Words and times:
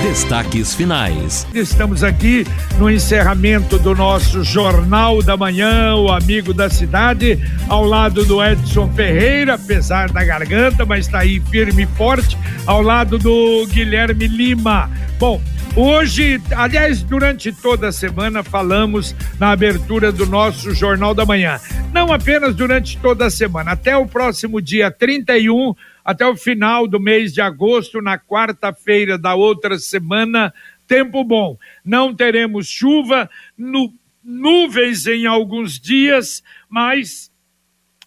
Destaques 0.00 0.74
finais. 0.74 1.46
Estamos 1.54 2.02
aqui 2.02 2.46
no 2.78 2.90
encerramento 2.90 3.78
do 3.78 3.94
nosso 3.94 4.42
Jornal 4.42 5.22
da 5.22 5.36
Manhã, 5.36 5.94
o 5.94 6.10
amigo 6.10 6.54
da 6.54 6.70
cidade, 6.70 7.38
ao 7.68 7.84
lado 7.84 8.24
do 8.24 8.42
Edson 8.42 8.92
Ferreira, 8.94 9.54
apesar 9.54 10.10
da 10.10 10.24
garganta, 10.24 10.86
mas 10.86 11.06
está 11.06 11.20
aí 11.20 11.40
firme 11.50 11.82
e 11.82 11.86
forte, 11.86 12.36
ao 12.66 12.80
lado 12.80 13.18
do 13.18 13.66
Guilherme 13.66 14.26
Lima. 14.26 14.90
Bom, 15.18 15.40
Hoje, 15.74 16.38
aliás, 16.54 17.02
durante 17.02 17.50
toda 17.50 17.88
a 17.88 17.92
semana 17.92 18.42
falamos 18.42 19.16
na 19.40 19.52
abertura 19.52 20.12
do 20.12 20.26
nosso 20.26 20.74
Jornal 20.74 21.14
da 21.14 21.24
Manhã. 21.24 21.58
Não 21.94 22.12
apenas 22.12 22.54
durante 22.54 22.98
toda 22.98 23.24
a 23.24 23.30
semana, 23.30 23.72
até 23.72 23.96
o 23.96 24.06
próximo 24.06 24.60
dia 24.60 24.90
31, 24.90 25.74
até 26.04 26.26
o 26.26 26.36
final 26.36 26.86
do 26.86 27.00
mês 27.00 27.32
de 27.32 27.40
agosto, 27.40 28.00
na 28.00 28.18
quarta-feira 28.18 29.18
da 29.18 29.34
outra 29.34 29.78
semana, 29.78 30.52
tempo 30.86 31.24
bom. 31.24 31.56
Não 31.84 32.14
teremos 32.14 32.68
chuva, 32.68 33.28
nu 33.56 33.92
nuvens 34.24 35.06
em 35.08 35.26
alguns 35.26 35.80
dias, 35.80 36.44
mas 36.68 37.32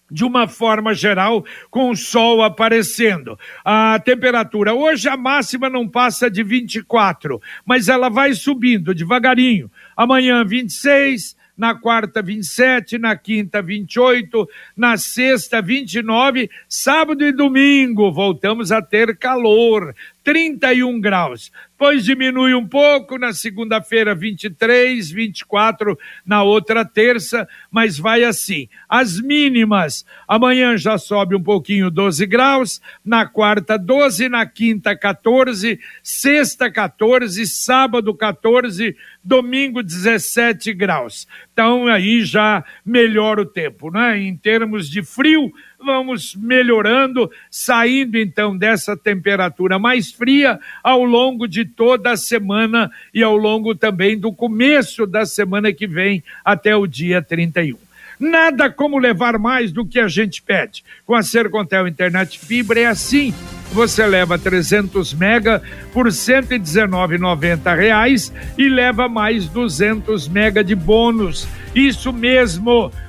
de 0.10 0.24
uma 0.24 0.48
forma 0.48 0.94
geral, 0.94 1.44
com 1.70 1.90
o 1.90 1.96
sol 1.96 2.44
aparecendo. 2.44 3.38
A 3.64 4.00
temperatura, 4.00 4.74
hoje 4.74 5.10
a 5.10 5.18
máxima 5.18 5.70
não 5.70 5.88
passa 5.88 6.30
de 6.30 6.44
24, 6.44 7.42
mas 7.66 7.90
ela 7.90 8.08
vai 8.08 8.34
subindo 8.34 8.94
devagarinho. 8.94 9.70
Amanhã 9.98 10.46
26, 10.46 11.36
na 11.58 11.76
quarta 11.76 12.22
27, 12.22 12.98
na 12.98 13.16
quinta 13.16 13.62
28, 13.62 14.48
na 14.76 14.98
sexta 14.98 15.62
29, 15.62 16.50
sábado 16.68 17.26
e 17.26 17.32
domingo. 17.32 18.12
Voltamos 18.12 18.72
a 18.72 18.82
ter 18.82 19.18
calor, 19.18 19.96
31 20.26 21.00
graus. 21.00 21.52
Depois 21.78 22.04
diminui 22.04 22.56
um 22.56 22.66
pouco, 22.66 23.18
na 23.20 23.32
segunda-feira 23.32 24.16
23, 24.16 25.12
24 25.12 25.98
na 26.26 26.42
outra 26.42 26.84
terça, 26.84 27.48
mas 27.70 28.00
vai 28.00 28.24
assim. 28.24 28.68
As 28.90 29.20
mínimas, 29.20 30.06
amanhã 30.28 30.78
já 30.78 30.98
sobe 30.98 31.36
um 31.36 31.44
pouquinho 31.44 31.92
12 31.92 32.26
graus, 32.26 32.82
na 33.04 33.28
quarta 33.28 33.78
12, 33.78 34.30
na 34.30 34.46
quinta 34.46 34.98
14, 34.98 35.80
sexta 36.02 36.72
14, 36.72 37.46
sábado 37.46 38.16
14, 38.16 38.96
domingo 39.24 39.84
17 39.84 40.74
graus. 40.74 41.28
Então 41.54 41.88
aí 41.88 42.24
já 42.24 42.64
melhora 42.86 43.42
o 43.42 43.46
tempo, 43.46 43.92
né? 43.92 44.18
Em 44.18 44.36
termos 44.36 44.90
de 44.90 45.04
frio, 45.04 45.52
vamos 45.86 46.36
melhorando, 46.36 47.32
saindo 47.50 48.18
então 48.18 48.58
dessa 48.58 48.98
temperatura 48.98 49.78
mais 49.78 50.12
fria 50.12 50.60
ao 50.84 51.06
longo 51.06 51.48
de 51.48 51.64
toda 51.64 52.12
a 52.12 52.18
semana 52.18 52.92
e 53.14 53.24
ao 53.24 53.38
longo 53.38 53.76
também 53.76 54.18
do 54.18 54.34
começo 54.34 55.06
da 55.06 55.26
semana 55.26 55.72
que 55.72 55.88
vem 55.88 56.24
até 56.44 56.76
o 56.76 56.88
dia 56.88 57.22
31. 57.22 57.78
Nada 58.20 58.70
como 58.70 58.98
levar 58.98 59.38
mais 59.38 59.72
do 59.72 59.86
que 59.86 60.00
a 60.00 60.08
gente 60.08 60.42
pede. 60.42 60.84
Com 61.06 61.16
a 61.16 61.22
Sercontel 61.22 61.88
Internet 61.88 62.40
Fibra 62.40 62.80
é 62.80 62.86
assim. 62.86 63.34
Você 63.72 64.06
leva 64.06 64.40
300 64.40 65.14
mega 65.14 65.62
por 65.92 66.08
119,90 66.08 67.76
reais 67.76 68.32
e 68.58 68.70
leva 68.70 69.10
mais 69.10 69.48
200 69.50 70.30
mega 70.30 70.64
de 70.64 70.76
bônus. 70.76 71.46
Isso 71.74 72.14
mesmo 72.14 72.90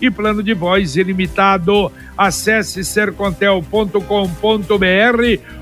e 0.00 0.10
plano 0.10 0.42
de 0.42 0.54
voz 0.54 0.96
ilimitado. 0.96 1.90
Acesse 2.16 2.84
sercontel.com.br 2.84 3.98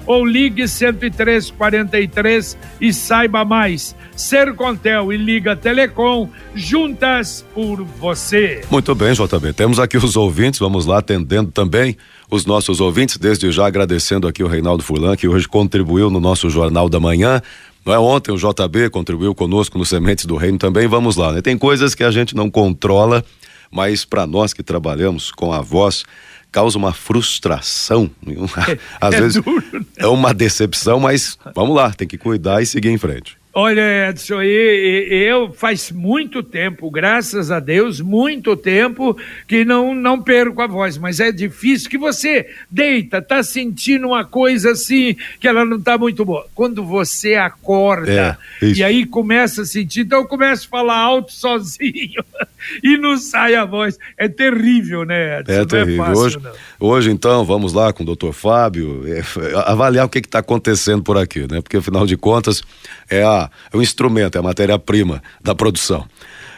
ou 0.07 0.27
ligue 0.27 0.67
10343 0.67 2.59
e 2.81 2.93
saiba 2.93 3.45
mais. 3.45 3.97
Sercontel 4.15 5.13
e 5.13 5.17
Liga 5.17 5.57
Telecom, 5.57 6.29
juntas 6.55 7.45
por 7.55 7.83
você. 7.83 8.63
Muito 8.71 8.95
bem, 8.95 9.15
JB. 9.15 9.53
Temos 9.55 9.79
aqui 9.79 9.97
os 9.97 10.17
ouvintes, 10.17 10.61
vamos 10.61 10.85
lá 10.85 10.99
atendendo 10.99 11.51
também 11.51 11.97
os 12.31 12.45
nossos 12.47 12.81
ouvintes, 12.81 13.17
desde 13.17 13.51
já 13.51 13.67
agradecendo 13.67 14.29
aqui 14.29 14.43
o 14.43 14.49
Reinaldo 14.49 14.83
Furlan, 14.83 15.17
que 15.17 15.29
hoje 15.29 15.49
contribuiu 15.49 16.11
no 16.11 16.21
nosso 16.21 16.51
Jornal 16.51 16.89
da 16.89 17.01
Manhã. 17.01 17.41
Não 17.85 17.93
é 17.93 17.99
ontem 17.99 18.31
o 18.31 18.37
JB 18.37 18.91
contribuiu 18.91 19.35
conosco 19.35 19.77
no 19.77 19.85
Sementes 19.85 20.25
do 20.25 20.37
Reino 20.37 20.57
também. 20.57 20.87
Vamos 20.87 21.17
lá, 21.17 21.33
né? 21.33 21.43
Tem 21.43 21.59
coisas 21.59 21.95
que 21.95 22.05
a 22.05 22.11
gente 22.11 22.35
não 22.37 22.49
controla 22.49 23.25
mas 23.73 24.05
para 24.05 24.27
nós 24.27 24.53
que 24.53 24.63
trabalhamos 24.63 25.33
com 25.33 25.53
a 25.53 25.61
voz, 25.61 26.05
causa 26.53 26.77
uma 26.77 26.93
frustração. 26.93 28.11
Às 29.01 29.15
é 29.15 29.21
vezes 29.21 29.43
duro, 29.43 29.65
né? 29.73 29.81
é 29.97 30.07
uma 30.07 30.35
decepção, 30.35 31.01
mas 31.01 31.39
vamos 31.55 31.75
lá, 31.75 31.91
tem 31.91 32.07
que 32.07 32.19
cuidar 32.19 32.63
e 32.63 32.67
seguir 32.67 32.91
em 32.91 32.99
frente. 32.99 33.42
Olha, 33.55 34.09
Edson, 34.09 34.41
eu 34.41 35.53
faz 35.53 35.91
muito 35.91 36.43
tempo, 36.43 36.91
graças 36.91 37.51
a 37.51 37.61
Deus, 37.61 38.01
muito 38.01 38.57
tempo 38.57 39.15
que 39.47 39.63
não, 39.63 39.95
não 39.95 40.23
perco 40.23 40.63
a 40.63 40.67
voz, 40.67 40.97
mas 40.97 41.21
é 41.21 41.31
difícil 41.31 41.91
que 41.91 41.99
você 41.99 42.49
deita, 42.71 43.21
tá 43.21 43.43
sentindo 43.43 44.07
uma 44.07 44.25
coisa 44.25 44.71
assim 44.71 45.15
que 45.39 45.47
ela 45.47 45.67
não 45.67 45.79
tá 45.79 45.99
muito 45.99 46.25
boa. 46.25 46.47
Quando 46.55 46.83
você 46.83 47.35
acorda 47.35 48.39
é, 48.63 48.67
e 48.67 48.83
aí 48.83 49.05
começa 49.05 49.63
a 49.63 49.67
sentir, 49.67 50.01
então 50.01 50.21
eu 50.21 50.27
começo 50.27 50.67
a 50.67 50.71
falar 50.71 50.97
alto 50.97 51.31
sozinho 51.31 52.25
e 52.83 52.97
não 52.97 53.19
sai 53.19 53.55
a 53.55 53.67
voz. 53.67 53.99
É 54.17 54.29
terrível, 54.29 55.05
né, 55.05 55.41
Edson? 55.41 55.53
É 55.53 55.57
não 55.57 55.63
é 55.63 55.67
terrível. 55.67 56.05
É 56.05 56.07
fácil, 56.07 56.23
hoje, 56.23 56.39
não. 56.41 56.53
hoje, 56.81 57.11
então, 57.11 57.45
vamos 57.45 57.75
lá 57.75 57.93
com 57.93 58.03
o 58.03 58.07
doutor 58.07 58.33
Fábio 58.33 59.03
é, 59.07 59.23
avaliar 59.67 60.07
o 60.07 60.09
que 60.09 60.21
está 60.21 60.39
acontecendo 60.39 61.03
por 61.03 61.19
aqui, 61.19 61.41
né? 61.41 61.61
Porque 61.61 61.77
afinal 61.77 62.07
de 62.07 62.17
contas 62.17 62.63
é 63.11 63.23
a 63.23 63.42
é 63.73 63.77
o 63.77 63.83
instrumento, 63.83 64.37
é 64.37 64.39
a 64.39 64.43
matéria-prima 64.43 65.23
da 65.41 65.55
produção. 65.55 66.07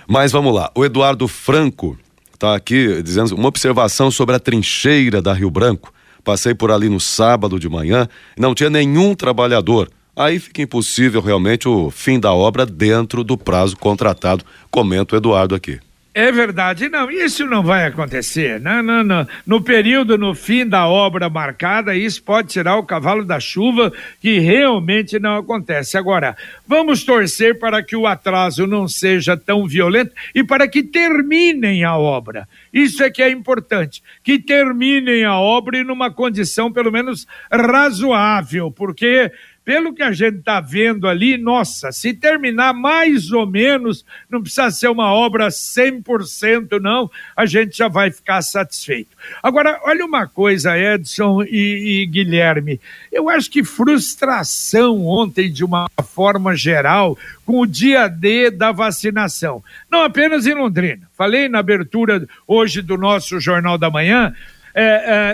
Mas 0.07 0.33
vamos 0.33 0.55
lá, 0.55 0.71
o 0.75 0.85
Eduardo 0.85 1.27
Franco 1.29 1.99
está 2.33 2.55
aqui 2.55 3.03
dizendo 3.03 3.35
uma 3.35 3.49
observação 3.49 4.11
sobre 4.11 4.35
a 4.35 4.41
trincheira 4.41 5.23
da 5.23 5.33
Rio 5.33 5.51
Branco. 5.51 5.93
Passei 6.23 6.55
por 6.55 6.71
ali 6.71 6.89
no 6.89 7.01
sábado 7.01 7.59
de 7.59 7.69
manhã 7.69 8.09
não 8.39 8.55
tinha 8.55 8.71
nenhum 8.71 9.15
trabalhador. 9.15 9.91
Aí 10.17 10.39
fica 10.39 10.63
impossível 10.63 11.21
realmente 11.21 11.69
o 11.69 11.91
fim 11.91 12.21
da 12.21 12.33
obra 12.33 12.65
dentro 12.65 13.25
do 13.25 13.37
prazo 13.37 13.77
contratado, 13.77 14.45
comenta 14.71 15.15
o 15.15 15.19
Eduardo 15.19 15.55
aqui. 15.55 15.81
É 16.17 16.31
verdade, 16.31 16.89
não, 16.89 17.11
isso 17.11 17.45
não 17.45 17.61
vai 17.61 17.87
acontecer. 17.87 18.61
Não, 18.61 18.81
não, 18.81 19.03
não. 19.03 19.27
No 19.45 19.61
período, 19.61 20.17
no 20.17 20.33
fim 20.33 20.65
da 20.65 20.87
obra 20.87 21.29
marcada, 21.29 21.97
isso 21.97 22.23
pode 22.23 22.51
tirar 22.51 22.77
o 22.77 22.85
cavalo 22.85 23.25
da 23.25 23.41
chuva, 23.41 23.93
que 24.21 24.39
realmente 24.39 25.19
não 25.19 25.35
acontece. 25.35 25.99
Agora, 25.99 26.37
vamos 26.65 27.03
torcer 27.03 27.59
para 27.59 27.83
que 27.83 27.97
o 27.97 28.07
atraso 28.07 28.65
não 28.65 28.87
seja 28.87 29.37
tão 29.37 29.67
violento 29.67 30.13
e 30.33 30.45
para 30.45 30.69
que 30.69 30.85
terminem 30.85 31.83
a 31.83 31.97
obra. 31.99 32.49
Isso 32.73 33.03
é 33.03 33.11
que 33.11 33.21
é 33.21 33.29
importante, 33.29 34.01
que 34.23 34.39
terminem 34.39 35.25
a 35.25 35.35
obra 35.37 35.79
em 35.79 35.85
numa 35.85 36.13
condição 36.13 36.73
pelo 36.73 36.93
menos 36.93 37.27
razoável, 37.51 38.71
porque 38.71 39.33
pelo 39.65 39.95
que 39.95 40.03
a 40.03 40.13
gente 40.13 40.39
está 40.39 40.61
vendo 40.61 41.09
ali, 41.09 41.39
nossa, 41.39 41.91
se 41.91 42.13
terminar 42.13 42.75
mais 42.75 43.33
ou 43.33 43.47
menos, 43.47 44.05
não 44.29 44.43
precisa 44.43 44.71
ser 44.71 44.89
uma 44.89 45.13
obra 45.13 45.49
100%, 45.49 46.79
não, 46.81 47.11
a 47.35 47.47
gente 47.47 47.79
já 47.79 47.89
vai 47.89 48.11
ficar 48.11 48.43
satisfeito. 48.43 49.17
Agora, 49.43 49.81
olha 49.85 50.05
uma 50.05 50.27
coisa, 50.27 50.79
Edson 50.79 51.43
e, 51.43 52.03
e 52.03 52.07
Guilherme, 52.07 52.79
eu 53.11 53.31
acho 53.31 53.51
que 53.51 53.65
frustração 53.65 55.07
ontem, 55.07 55.51
de 55.51 55.65
uma 55.65 55.87
forma 56.13 56.55
geral, 56.55 57.17
com 57.47 57.61
o 57.61 57.67
dia 57.67 58.07
D 58.07 58.51
da 58.51 58.71
vacinação, 58.71 59.65
não 59.91 60.03
apenas 60.03 60.47
em 60.47 60.55
Londrina. 60.55 61.09
Falei 61.17 61.49
na 61.49 61.61
abertura 61.61 62.27
hoje 62.47 62.83
do 62.83 62.99
nosso 62.99 63.41
Jornal 63.41 63.79
da 63.79 63.91
Manhã, 63.91 64.35
é, 64.75 64.83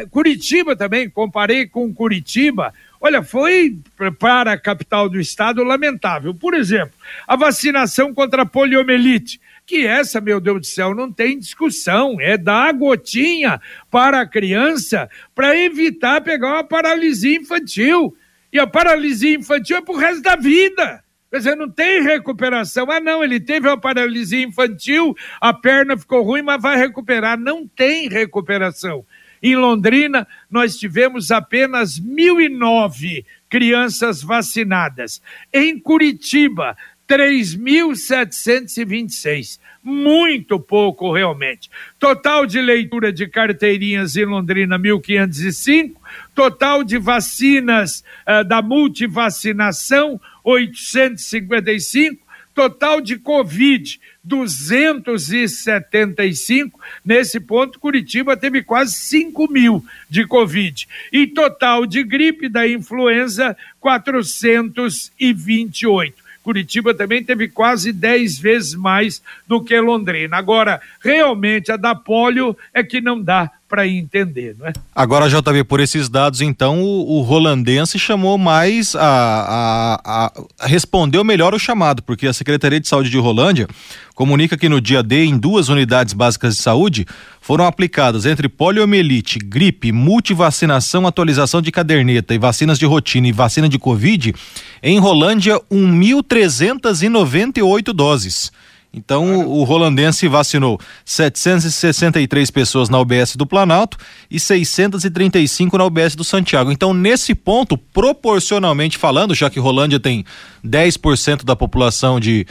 é, 0.03 0.07
Curitiba 0.07 0.77
também, 0.77 1.09
comparei 1.09 1.67
com 1.67 1.93
Curitiba, 1.93 2.75
Olha, 3.01 3.23
foi 3.23 3.79
para 4.19 4.53
a 4.53 4.61
capital 4.61 5.09
do 5.09 5.19
estado 5.19 5.65
lamentável. 5.65 6.35
Por 6.35 6.53
exemplo, 6.53 6.93
a 7.27 7.35
vacinação 7.35 8.13
contra 8.13 8.43
a 8.43 8.47
poliomielite, 8.47 9.41
que 9.65 9.87
essa, 9.87 10.21
meu 10.21 10.39
Deus 10.39 10.61
do 10.61 10.67
céu, 10.67 10.95
não 10.95 11.11
tem 11.11 11.39
discussão, 11.39 12.21
é 12.21 12.37
dar 12.37 12.75
gotinha 12.75 13.59
para 13.91 14.21
a 14.21 14.27
criança 14.27 15.09
para 15.35 15.57
evitar 15.57 16.21
pegar 16.21 16.49
uma 16.49 16.65
paralisia 16.65 17.37
infantil. 17.37 18.15
E 18.53 18.59
a 18.59 18.67
paralisia 18.67 19.35
infantil 19.35 19.79
é 19.79 19.81
pro 19.81 19.97
resto 19.97 20.23
da 20.23 20.37
vida. 20.37 21.03
Quer 21.31 21.39
dizer, 21.39 21.57
não 21.57 21.71
tem 21.71 22.03
recuperação. 22.03 22.91
Ah, 22.91 23.01
não, 23.01 23.25
ele 23.25 23.41
teve 23.41 23.69
uma 23.69 23.81
paralisia 23.81 24.43
infantil, 24.43 25.17
a 25.41 25.55
perna 25.55 25.97
ficou 25.97 26.23
ruim, 26.23 26.43
mas 26.43 26.61
vai 26.61 26.77
recuperar. 26.77 27.39
Não 27.39 27.67
tem 27.67 28.09
recuperação. 28.09 29.07
Em 29.43 29.57
Londrina, 29.57 30.27
nós 30.51 30.77
tivemos 30.77 31.31
apenas 31.31 32.01
1.009 32.01 33.25
crianças 33.49 34.23
vacinadas. 34.23 35.23
Em 35.53 35.79
Curitiba, 35.79 36.77
3.726. 37.11 39.59
Muito 39.83 40.61
pouco, 40.61 41.11
realmente. 41.13 41.69
Total 41.99 42.47
de 42.47 42.61
leitura 42.61 43.13
de 43.13 43.27
carteirinhas 43.27 44.15
em 44.15 44.27
Londrina, 44.27 44.79
1.505. 44.79 45.97
Total 46.35 46.85
de 46.85 46.99
vacinas 46.99 48.05
uh, 48.29 48.45
da 48.45 48.61
multivacinação, 48.63 50.21
855. 50.45 52.30
Total 52.61 53.01
de 53.01 53.17
Covid, 53.17 53.99
275. 54.23 56.79
Nesse 57.03 57.41
ponto, 57.41 57.81
Curitiba 57.81 58.37
teve 58.37 58.63
quase 58.63 58.97
5 58.97 59.51
mil 59.51 59.83
de 60.11 60.27
Covid. 60.27 60.87
E 61.11 61.27
total 61.27 61.87
de 61.87 62.05
gripe 62.05 62.51
da 62.51 62.69
influenza, 62.69 63.57
428. 63.81 66.15
Curitiba 66.43 66.93
também 66.93 67.25
teve 67.25 67.49
quase 67.49 67.95
10 67.95 68.39
vezes 68.39 68.75
mais 68.75 69.23
do 69.49 69.65
que 69.65 69.81
Londrina. 69.81 70.37
Agora, 70.37 70.83
realmente, 71.03 71.73
a 71.73 71.79
da 71.79 71.95
polio 71.95 72.55
é 72.75 72.83
que 72.83 73.01
não 73.01 73.23
dá 73.23 73.51
para 73.71 73.87
entender, 73.87 74.57
não 74.59 74.67
é? 74.67 74.73
Agora, 74.93 75.29
JB, 75.29 75.63
por 75.63 75.79
esses 75.79 76.09
dados, 76.09 76.41
então, 76.41 76.83
o, 76.83 77.19
o 77.19 77.21
rolandense 77.23 78.01
chamou 78.01 78.37
mais 78.37 78.97
a, 78.97 80.01
a, 80.05 80.05
a, 80.05 80.33
respondeu 80.67 81.23
melhor 81.23 81.55
o 81.55 81.59
chamado, 81.59 82.03
porque 82.03 82.27
a 82.27 82.33
Secretaria 82.33 82.81
de 82.81 82.89
Saúde 82.89 83.09
de 83.09 83.17
Rolândia 83.17 83.69
comunica 84.13 84.59
que 84.59 84.69
no 84.69 84.81
dia 84.81 85.05
D, 85.05 85.25
em 85.25 85.39
duas 85.39 85.69
unidades 85.69 86.13
básicas 86.13 86.57
de 86.57 86.63
saúde, 86.63 87.07
foram 87.41 87.65
aplicadas 87.65 88.27
entre 88.27 88.49
poliomielite, 88.49 89.39
gripe, 89.39 89.93
multivacinação, 89.93 91.07
atualização 91.07 91.63
de 91.63 91.71
caderneta 91.71 92.35
e 92.35 92.39
vacinas 92.39 92.77
de 92.77 92.87
rotina 92.87 93.29
e 93.29 93.33
vacina 93.33 93.69
de 93.69 93.79
Covid, 93.79 94.35
em 94.83 94.99
Rolândia, 94.99 95.61
1.398 95.71 97.93
doses. 97.93 98.51
Então 98.93 99.47
o, 99.47 99.61
o 99.61 99.65
rolandense 99.65 100.27
vacinou 100.27 100.79
763 101.05 102.51
pessoas 102.51 102.89
na 102.89 102.99
UBS 102.99 103.37
do 103.37 103.47
Planalto 103.47 103.97
e 104.31 104.41
635 104.41 105.79
na 105.79 105.85
UBS 105.85 106.17
do 106.17 106.25
Santiago. 106.25 106.73
Então, 106.73 106.93
nesse 106.93 107.35
ponto, 107.35 107.79
proporcionalmente 107.79 108.99
falando, 108.99 109.35
já 109.35 109.49
que 109.49 109.61
Rolândia 109.61 110.01
tem 110.01 110.25
10% 110.65 111.45
da 111.45 111.55
população 111.55 112.19
de 112.19 112.47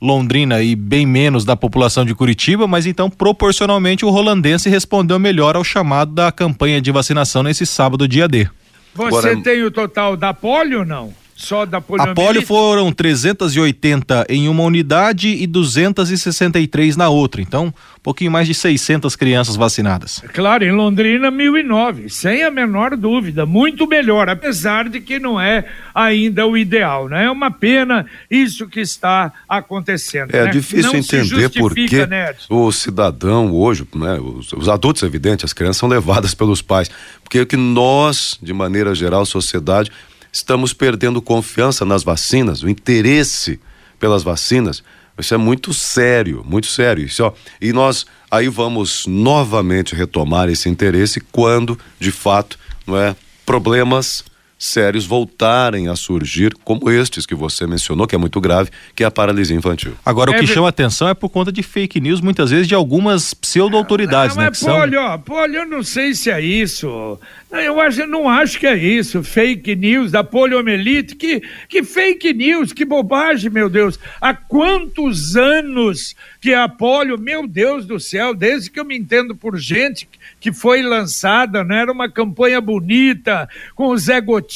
Londrina 0.00 0.62
e 0.62 0.74
bem 0.74 1.06
menos 1.06 1.44
da 1.44 1.56
população 1.56 2.04
de 2.04 2.14
Curitiba, 2.14 2.66
mas 2.66 2.84
então 2.84 3.08
proporcionalmente 3.08 4.04
o 4.04 4.10
rolandense 4.10 4.68
respondeu 4.68 5.18
melhor 5.18 5.56
ao 5.56 5.64
chamado 5.64 6.12
da 6.12 6.30
campanha 6.30 6.80
de 6.80 6.90
vacinação 6.90 7.42
nesse 7.42 7.64
sábado, 7.64 8.08
dia 8.08 8.28
D. 8.28 8.48
Você 8.94 9.08
Agora... 9.08 9.42
tem 9.42 9.62
o 9.62 9.70
total 9.70 10.16
da 10.16 10.34
polio 10.34 10.80
ou 10.80 10.84
não? 10.84 11.23
Só 11.36 11.66
da 11.66 11.80
poliomielite? 11.80 12.20
A 12.20 12.26
polio 12.26 12.46
foram 12.46 12.92
380 12.92 14.26
em 14.28 14.48
uma 14.48 14.62
unidade 14.62 15.28
e 15.28 15.46
263 15.46 16.96
na 16.96 17.08
outra. 17.08 17.42
Então, 17.42 17.66
um 17.66 18.00
pouquinho 18.02 18.30
mais 18.30 18.46
de 18.46 18.54
600 18.54 19.16
crianças 19.16 19.56
vacinadas. 19.56 20.22
Claro, 20.32 20.64
em 20.64 20.70
Londrina, 20.70 21.30
1009, 21.30 22.08
sem 22.08 22.44
a 22.44 22.50
menor 22.50 22.96
dúvida. 22.96 23.44
Muito 23.44 23.86
melhor, 23.86 24.28
apesar 24.28 24.88
de 24.88 25.00
que 25.00 25.18
não 25.18 25.40
é 25.40 25.64
ainda 25.94 26.46
o 26.46 26.56
ideal, 26.56 27.08
né? 27.08 27.24
É 27.24 27.30
uma 27.30 27.50
pena 27.50 28.06
isso 28.30 28.68
que 28.68 28.80
está 28.80 29.32
acontecendo. 29.48 30.34
É 30.34 30.44
né? 30.44 30.50
difícil 30.50 30.92
não 30.92 30.98
entender 30.98 31.48
porque 31.50 32.06
né, 32.06 32.34
o 32.48 32.70
cidadão 32.70 33.52
hoje, 33.52 33.86
né, 33.94 34.18
os, 34.20 34.52
os 34.52 34.68
adultos, 34.68 35.02
evidente, 35.02 35.44
as 35.44 35.52
crianças 35.52 35.78
são 35.78 35.88
levadas 35.88 36.32
pelos 36.34 36.62
pais. 36.62 36.90
Porque 37.22 37.44
que 37.44 37.56
nós, 37.56 38.38
de 38.40 38.52
maneira 38.52 38.94
geral, 38.94 39.26
sociedade, 39.26 39.90
estamos 40.34 40.72
perdendo 40.72 41.22
confiança 41.22 41.84
nas 41.84 42.02
vacinas, 42.02 42.64
o 42.64 42.68
interesse 42.68 43.60
pelas 44.00 44.24
vacinas. 44.24 44.82
Isso 45.16 45.32
é 45.32 45.36
muito 45.36 45.72
sério, 45.72 46.42
muito 46.44 46.66
sério. 46.66 47.04
Isso, 47.04 47.22
ó, 47.22 47.32
e 47.60 47.72
nós 47.72 48.04
aí 48.28 48.48
vamos 48.48 49.06
novamente 49.06 49.94
retomar 49.94 50.48
esse 50.48 50.68
interesse 50.68 51.20
quando, 51.20 51.78
de 52.00 52.10
fato, 52.10 52.58
não 52.84 52.98
é, 52.98 53.14
problemas 53.46 54.24
sérios 54.64 55.04
voltarem 55.04 55.88
a 55.88 55.96
surgir, 55.96 56.54
como 56.64 56.90
estes 56.90 57.26
que 57.26 57.34
você 57.34 57.66
mencionou, 57.66 58.06
que 58.06 58.14
é 58.14 58.18
muito 58.18 58.40
grave, 58.40 58.70
que 58.94 59.04
é 59.04 59.06
a 59.06 59.10
paralisia 59.10 59.56
infantil. 59.56 59.94
Agora, 60.04 60.32
é, 60.32 60.36
o 60.36 60.40
que 60.40 60.46
chama 60.46 60.68
atenção 60.68 61.08
é 61.08 61.14
por 61.14 61.28
conta 61.28 61.52
de 61.52 61.62
fake 61.62 62.00
news, 62.00 62.20
muitas 62.20 62.50
vezes, 62.50 62.66
de 62.66 62.74
algumas 62.74 63.34
pseudo-autoridades, 63.34 64.36
né? 64.36 64.48
Mas, 64.48 64.60
Polio, 64.60 65.00
são... 65.00 65.18
Polio, 65.20 65.60
eu 65.60 65.66
não 65.66 65.82
sei 65.82 66.14
se 66.14 66.30
é 66.30 66.40
isso. 66.40 67.18
Eu, 67.50 67.80
acho, 67.80 68.00
eu 68.00 68.08
não 68.08 68.28
acho 68.28 68.58
que 68.58 68.66
é 68.66 68.76
isso. 68.76 69.22
Fake 69.22 69.76
news 69.76 70.10
da 70.10 70.24
poliomielite. 70.24 71.14
Que, 71.14 71.42
que 71.68 71.84
fake 71.84 72.32
news, 72.32 72.72
que 72.72 72.84
bobagem, 72.84 73.50
meu 73.50 73.68
Deus. 73.70 73.98
Há 74.20 74.34
quantos 74.34 75.36
anos 75.36 76.16
que 76.40 76.52
a 76.52 76.68
polio, 76.68 77.18
meu 77.18 77.46
Deus 77.46 77.86
do 77.86 78.00
céu, 78.00 78.34
desde 78.34 78.70
que 78.70 78.80
eu 78.80 78.84
me 78.84 78.96
entendo 78.96 79.36
por 79.36 79.56
gente 79.56 80.08
que 80.40 80.52
foi 80.52 80.82
lançada, 80.82 81.60
não 81.60 81.68
né? 81.68 81.80
era 81.80 81.90
uma 81.90 82.06
campanha 82.10 82.60
bonita, 82.60 83.48
com 83.74 83.86
o 83.86 83.96
Zé 83.96 84.20
Gotinha, 84.20 84.53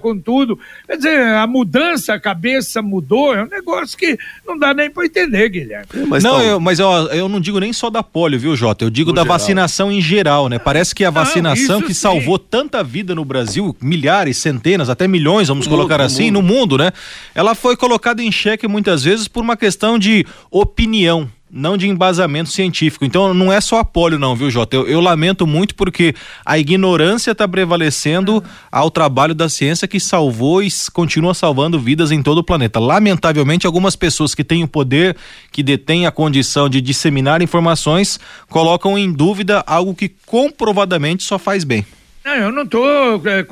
com 0.00 0.18
tudo. 0.18 0.58
Quer 0.86 0.96
dizer, 0.96 1.22
a 1.34 1.46
mudança, 1.46 2.14
a 2.14 2.20
cabeça 2.20 2.80
mudou, 2.82 3.34
é 3.34 3.42
um 3.42 3.48
negócio 3.48 3.96
que 3.96 4.18
não 4.46 4.58
dá 4.58 4.72
nem 4.72 4.90
para 4.90 5.06
entender, 5.06 5.48
Guilherme. 5.48 5.86
É, 5.94 6.06
mas 6.06 6.22
não, 6.22 6.36
tá... 6.36 6.44
eu, 6.44 6.60
mas 6.60 6.78
eu, 6.78 6.88
eu 7.08 7.28
não 7.28 7.40
digo 7.40 7.58
nem 7.58 7.72
só 7.72 7.90
da 7.90 8.02
polio, 8.02 8.38
viu, 8.38 8.56
Jota? 8.56 8.84
Eu 8.84 8.90
digo 8.90 9.10
no 9.10 9.16
da 9.16 9.22
geral. 9.22 9.38
vacinação 9.38 9.92
em 9.92 10.00
geral, 10.00 10.48
né? 10.48 10.58
Parece 10.58 10.94
que 10.94 11.04
a 11.04 11.10
vacinação 11.10 11.80
não, 11.80 11.86
que 11.86 11.94
sim. 11.94 12.00
salvou 12.00 12.38
tanta 12.38 12.82
vida 12.82 13.14
no 13.14 13.24
Brasil, 13.24 13.76
milhares, 13.80 14.38
centenas, 14.38 14.88
até 14.88 15.06
milhões, 15.06 15.48
vamos 15.48 15.66
no 15.66 15.70
colocar 15.70 15.98
mundo, 15.98 16.06
assim, 16.06 16.30
no 16.30 16.42
mundo. 16.42 16.52
no 16.52 16.60
mundo, 16.60 16.78
né? 16.78 16.92
Ela 17.34 17.54
foi 17.54 17.76
colocada 17.76 18.22
em 18.22 18.30
xeque 18.30 18.66
muitas 18.66 19.04
vezes 19.04 19.28
por 19.28 19.42
uma 19.42 19.56
questão 19.56 19.98
de 19.98 20.26
opinião 20.50 21.28
não 21.54 21.76
de 21.76 21.88
embasamento 21.88 22.50
científico. 22.50 23.04
Então 23.04 23.32
não 23.32 23.52
é 23.52 23.60
só 23.60 23.78
a 23.78 23.84
polio 23.84 24.18
não, 24.18 24.34
viu, 24.34 24.50
Jota? 24.50 24.74
Eu, 24.74 24.88
eu 24.88 25.00
lamento 25.00 25.46
muito 25.46 25.74
porque 25.76 26.14
a 26.44 26.58
ignorância 26.58 27.30
está 27.30 27.46
prevalecendo 27.46 28.42
ao 28.72 28.90
trabalho 28.90 29.34
da 29.34 29.48
ciência 29.48 29.86
que 29.86 30.00
salvou 30.00 30.62
e 30.62 30.68
continua 30.92 31.32
salvando 31.32 31.78
vidas 31.78 32.10
em 32.10 32.22
todo 32.22 32.38
o 32.38 32.44
planeta. 32.44 32.80
Lamentavelmente, 32.80 33.66
algumas 33.66 33.94
pessoas 33.94 34.34
que 34.34 34.42
têm 34.42 34.64
o 34.64 34.68
poder, 34.68 35.16
que 35.52 35.62
detêm 35.62 36.06
a 36.06 36.10
condição 36.10 36.68
de 36.68 36.80
disseminar 36.80 37.40
informações, 37.40 38.18
colocam 38.48 38.98
em 38.98 39.12
dúvida 39.12 39.62
algo 39.64 39.94
que 39.94 40.12
comprovadamente 40.26 41.22
só 41.22 41.38
faz 41.38 41.62
bem. 41.62 41.86
Não, 42.24 42.34
eu 42.34 42.50
não 42.50 42.62
estou 42.62 43.22
é, 43.26 43.44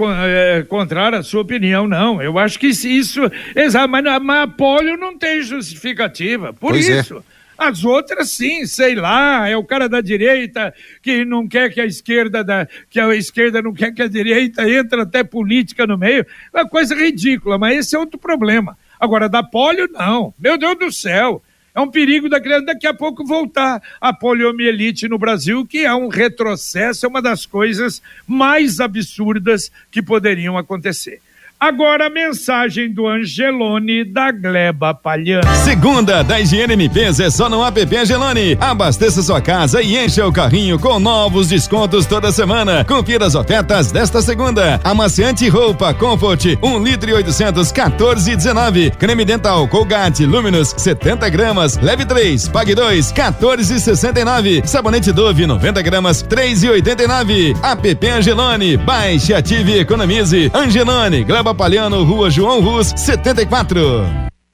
é, 0.59 0.63
contrário 0.63 1.19
à 1.19 1.23
sua 1.23 1.43
opinião, 1.43 1.87
não. 1.87 2.23
Eu 2.23 2.39
acho 2.39 2.59
que 2.59 2.69
isso. 2.69 3.21
Exato, 3.55 3.89
mas, 3.89 4.03
mas 4.23 4.45
a 4.45 4.49
polio 4.49 4.97
não 4.97 5.17
tem 5.17 5.43
justificativa. 5.43 6.55
Por 6.55 6.71
pois 6.71 6.89
é. 6.89 7.01
isso. 7.01 7.19
É. 7.19 7.42
As 7.63 7.85
outras, 7.85 8.33
sim, 8.33 8.67
sei 8.67 8.97
lá, 8.97 9.49
é 9.49 9.57
o 9.57 9.63
cara 9.63 9.89
da 9.89 10.01
direita 10.01 10.75
que 11.01 11.25
não 11.25 11.47
quer 11.47 11.73
que 11.73 11.81
a 11.81 11.87
esquerda, 11.87 12.43
da, 12.43 12.67
que 12.91 12.99
a 12.99 13.15
esquerda 13.15 13.63
não 13.63 13.73
quer 13.73 13.93
que 13.93 14.03
a 14.03 14.09
direita 14.09 14.69
entre 14.69 15.01
até 15.01 15.23
política 15.23 15.87
no 15.87 15.97
meio. 15.97 16.27
É 16.53 16.59
uma 16.59 16.69
coisa 16.69 16.93
ridícula, 16.93 17.57
mas 17.59 17.79
esse 17.79 17.95
é 17.95 17.99
outro 18.01 18.19
problema. 18.19 18.77
Agora, 18.99 19.29
da 19.29 19.45
polio, 19.45 19.89
não. 19.93 20.35
Meu 20.37 20.59
Deus 20.59 20.77
do 20.77 20.91
céu. 20.91 21.41
É 21.73 21.81
um 21.81 21.89
perigo 21.89 22.29
da 22.29 22.41
criança 22.41 22.67
daqui 22.67 22.87
a 22.87 22.93
pouco 22.93 23.25
voltar 23.25 23.81
a 24.01 24.13
poliomielite 24.13 25.09
no 25.09 25.17
Brasil, 25.17 25.65
que 25.65 25.85
é 25.85 25.95
um 25.95 26.09
retrocesso, 26.09 27.07
é 27.07 27.09
uma 27.09 27.23
das 27.23 27.47
coisas 27.47 28.03
mais 28.27 28.81
absurdas 28.81 29.71
que 29.89 30.03
poderiam 30.03 30.59
acontecer. 30.59 31.23
Agora 31.63 32.09
a 32.09 32.11
mensagem 32.11 32.93
do 32.93 33.07
Angelone 33.07 34.05
da 34.05 34.33
Gleba 34.33 34.93
Palhano. 34.93 35.47
Segunda 35.63 36.25
da 36.25 36.41
Higiene 36.41 36.75
Limpeza 36.75 37.23
é 37.23 37.31
só 37.31 37.49
no 37.49 37.65
app 37.65 37.97
Angelone. 37.97 38.59
Abasteça 38.61 39.23
sua 39.23 39.41
casa 39.41 39.81
e 39.81 39.97
encha 39.97 40.27
o 40.27 40.33
carrinho 40.33 40.77
com 40.77 40.99
novos 40.99 41.47
descontos 41.47 42.05
toda 42.05 42.33
semana. 42.33 42.85
Confira 42.85 43.27
as 43.27 43.37
ofertas 43.37 43.93
desta 43.93 44.21
segunda. 44.21 44.81
Amaciante 44.83 45.49
roupa 45.49 45.95
Comfort, 45.95 46.59
1 46.61 46.67
um 46.67 46.83
litro 46.83 47.09
e 47.09 47.15
800, 47.15 47.71
14,19. 47.71 48.97
Creme 48.97 49.25
dental 49.25 49.69
Colgate 49.69 50.27
Luminous, 50.27 50.75
70 50.77 51.29
gramas. 51.29 51.79
Leve 51.81 52.05
3, 52.05 52.49
pague 52.49 52.75
2, 52.75 53.13
14,69. 53.13 54.67
Sabonete 54.67 55.13
Dove, 55.13 55.47
90 55.47 55.81
gramas, 55.81 56.25
3,89. 56.25 57.55
App 57.63 58.09
Angelone. 58.09 58.77
Baixe, 58.79 59.33
ative 59.33 59.75
e 59.75 59.79
economize. 59.79 60.51
Angelone, 60.53 61.23
Gleba 61.23 61.52
Palhano, 61.55 62.03
Rua 62.05 62.31
João 62.31 62.61
Rus, 62.61 62.93
74. 62.97 63.79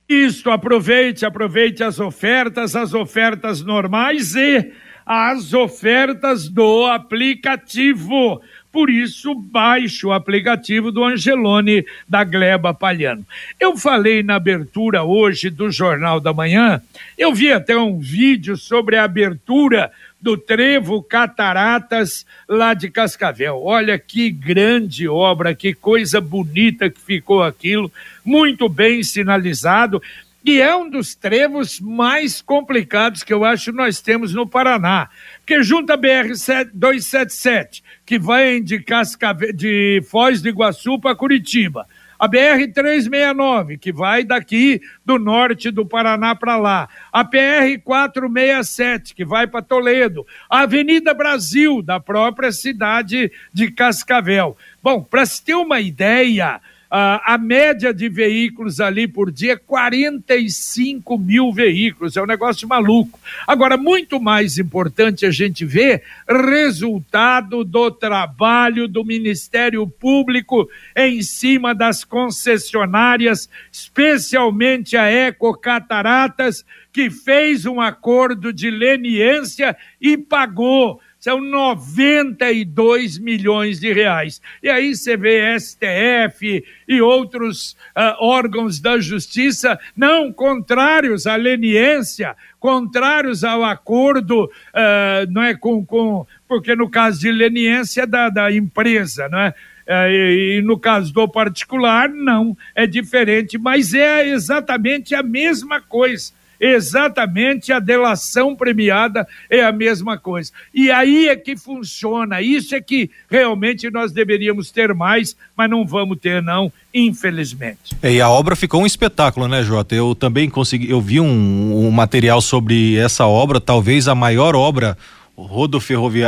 Isso, 0.09 0.51
aproveite, 0.51 1.27
aproveite 1.27 1.85
as 1.85 2.01
ofertas, 2.01 2.75
as 2.75 2.95
ofertas 2.95 3.63
normais 3.63 4.35
e 4.35 4.73
as 5.07 5.53
ofertas 5.55 6.49
do 6.49 6.87
aplicativo 6.87 8.41
por 8.79 8.91
isso 8.91 9.35
baixe 9.35 10.07
o 10.07 10.13
aplicativo 10.13 10.93
do 10.93 11.03
Angelone 11.03 11.85
da 12.09 12.23
Gleba 12.23 12.75
Palhano. 12.75 13.27
Eu 13.59 13.77
falei 13.77 14.23
na 14.23 14.37
abertura 14.37 15.03
hoje 15.03 15.51
do 15.51 15.71
Jornal 15.71 16.21
da 16.21 16.33
Manhã, 16.33 16.81
eu 17.17 17.35
vi 17.35 17.53
até 17.53 17.77
um 17.77 17.99
vídeo 17.99 18.57
sobre 18.57 18.97
a 18.97 19.05
abertura 19.05 19.91
do 20.21 20.37
Trevo 20.37 21.03
Cataratas, 21.03 22.27
lá 22.49 22.75
de 22.75 22.91
Cascavel. 22.91 23.63
Olha 23.63 23.99
que 23.99 24.31
grande 24.31 25.09
obra, 25.09 25.55
que 25.55 25.73
coisa 25.73 26.21
bonita 26.21 26.91
que 26.91 27.01
ficou 27.01 27.43
aquilo, 27.43 27.91
muito 28.25 28.69
bem 28.69 29.03
sinalizado. 29.03 30.03
E 30.45 30.61
é 30.61 30.75
um 30.75 30.89
dos 30.89 31.15
trevos 31.15 31.81
mais 31.81 32.41
complicados 32.41 33.23
que 33.23 33.33
eu 33.33 33.45
acho 33.45 33.73
nós 33.73 34.01
temos 34.01 34.35
no 34.35 34.47
Paraná. 34.47 35.09
Porque 35.41 35.63
junta 35.63 35.95
a 35.95 35.99
BR-277, 35.99 37.83
que 38.07 38.19
vai 38.19 38.61
de, 38.61 38.81
Cascavel, 38.81 39.53
de 39.53 40.03
Foz 40.09 40.41
do 40.41 40.49
Iguaçu 40.49 40.99
para 40.99 41.15
Curitiba 41.15 41.87
a 42.19 42.29
BR-369, 42.29 43.79
que 43.79 43.93
vai 43.93 44.25
daqui 44.25 44.81
do 45.05 45.19
norte 45.19 45.71
do 45.71 45.87
Paraná 45.87 46.35
para 46.35 46.57
lá, 46.57 46.89
a 47.13 47.25
PR-467, 47.25 49.15
que 49.15 49.25
vai 49.25 49.47
para 49.47 49.63
Toledo, 49.63 50.27
a 50.51 50.63
Avenida 50.63 51.15
Brasil, 51.15 51.81
da 51.81 52.01
própria 52.01 52.51
cidade 52.51 53.31
de 53.53 53.71
Cascavel. 53.71 54.57
Bom, 54.83 55.03
para 55.03 55.25
se 55.25 55.45
ter 55.45 55.55
uma 55.55 55.81
ideia, 55.81 56.61
Uh, 56.91 57.21
a 57.23 57.37
média 57.37 57.93
de 57.93 58.09
veículos 58.09 58.81
ali 58.81 59.07
por 59.07 59.31
dia 59.31 59.53
é 59.53 59.57
45 59.57 61.19
mil 61.19 61.53
veículos, 61.53 62.17
é 62.17 62.23
um 62.23 62.27
negócio 62.27 62.67
maluco. 62.67 63.21
Agora, 63.47 63.77
muito 63.77 64.19
mais 64.19 64.57
importante 64.57 65.27
a 65.27 65.31
gente 65.31 65.67
ver 65.67 66.03
resultado 66.27 67.63
do 67.63 67.91
trabalho 67.91 68.89
do 68.89 69.05
Ministério 69.05 69.87
Público 69.87 70.67
em 70.97 71.21
cima 71.21 71.75
das 71.75 72.05
concessionárias, 72.05 73.51
especialmente 73.71 74.97
a 74.97 75.05
Eco 75.05 75.53
Cataratas, 75.59 76.65
que 76.91 77.11
fez 77.11 77.67
um 77.67 77.83
acordo 77.83 78.51
de 78.51 78.71
leniência 78.71 79.77
e 80.01 80.17
pagou 80.17 81.01
são 81.19 81.41
92 81.41 83.19
milhões 83.19 83.81
de 83.81 83.93
reais. 83.93 84.41
E 84.63 84.69
aí 84.69 84.95
você 84.95 85.17
vê 85.17 85.59
STF 85.59 86.65
e 86.87 87.01
outros 87.01 87.73
uh, 87.97 88.15
órgãos 88.21 88.81
da 88.81 88.99
justiça, 88.99 89.79
não 89.97 90.33
contrários 90.33 91.27
à 91.27 91.37
leniência, 91.37 92.37
contrários 92.61 93.43
ao 93.43 93.65
acordo, 93.65 94.45
uh, 94.45 95.31
não 95.31 95.43
é 95.43 95.55
com, 95.55 95.85
com 95.85 96.27
porque 96.47 96.75
no 96.75 96.89
caso 96.89 97.21
de 97.21 97.33
leniência 97.33 98.03
é 98.03 98.07
da, 98.07 98.29
da 98.29 98.53
empresa, 98.53 99.29
não 99.29 99.41
é? 99.41 99.55
E, 99.91 100.59
e 100.59 100.63
no 100.63 100.79
caso 100.79 101.13
do 101.15 101.27
particular, 101.27 102.11
não, 102.11 102.55
é 102.75 102.87
diferente, 102.87 103.57
mas 103.57 103.95
é 103.95 104.29
exatamente 104.29 105.15
a 105.15 105.23
mesma 105.23 105.81
coisa 105.81 106.38
exatamente 106.61 107.73
a 107.73 107.79
delação 107.79 108.55
premiada 108.55 109.27
é 109.49 109.65
a 109.65 109.73
mesma 109.73 110.19
coisa. 110.19 110.53
E 110.73 110.91
aí 110.91 111.29
é 111.29 111.37
que 111.37 111.57
funciona, 111.57 112.41
isso 112.43 112.75
é 112.75 112.81
que 112.81 113.11
realmente 113.31 113.91
nós 113.91 114.13
deveríamos 114.13 114.71
ter 114.71 114.95
mais, 114.95 115.37
mas 115.57 115.71
não 115.71 115.87
vamos 115.87 116.19
ter 116.19 116.43
não, 116.43 116.73
infelizmente. 116.93 117.97
É, 118.03 118.13
e 118.13 118.21
a 118.21 118.29
obra 118.29 118.57
ficou 118.57 118.83
um 118.83 118.87
espetáculo, 118.87 119.49
né, 119.49 119.63
Jota? 119.63 119.95
Eu 119.95 120.15
também 120.15 120.49
consegui, 120.49 120.91
eu 120.91 121.01
vi 121.01 121.21
um, 121.21 121.87
um 121.87 121.91
material 121.91 122.41
sobre 122.41 122.97
essa 122.97 123.27
obra, 123.27 123.61
talvez 123.61 124.09
a 124.09 124.15
maior 124.15 124.55
obra 124.55 124.97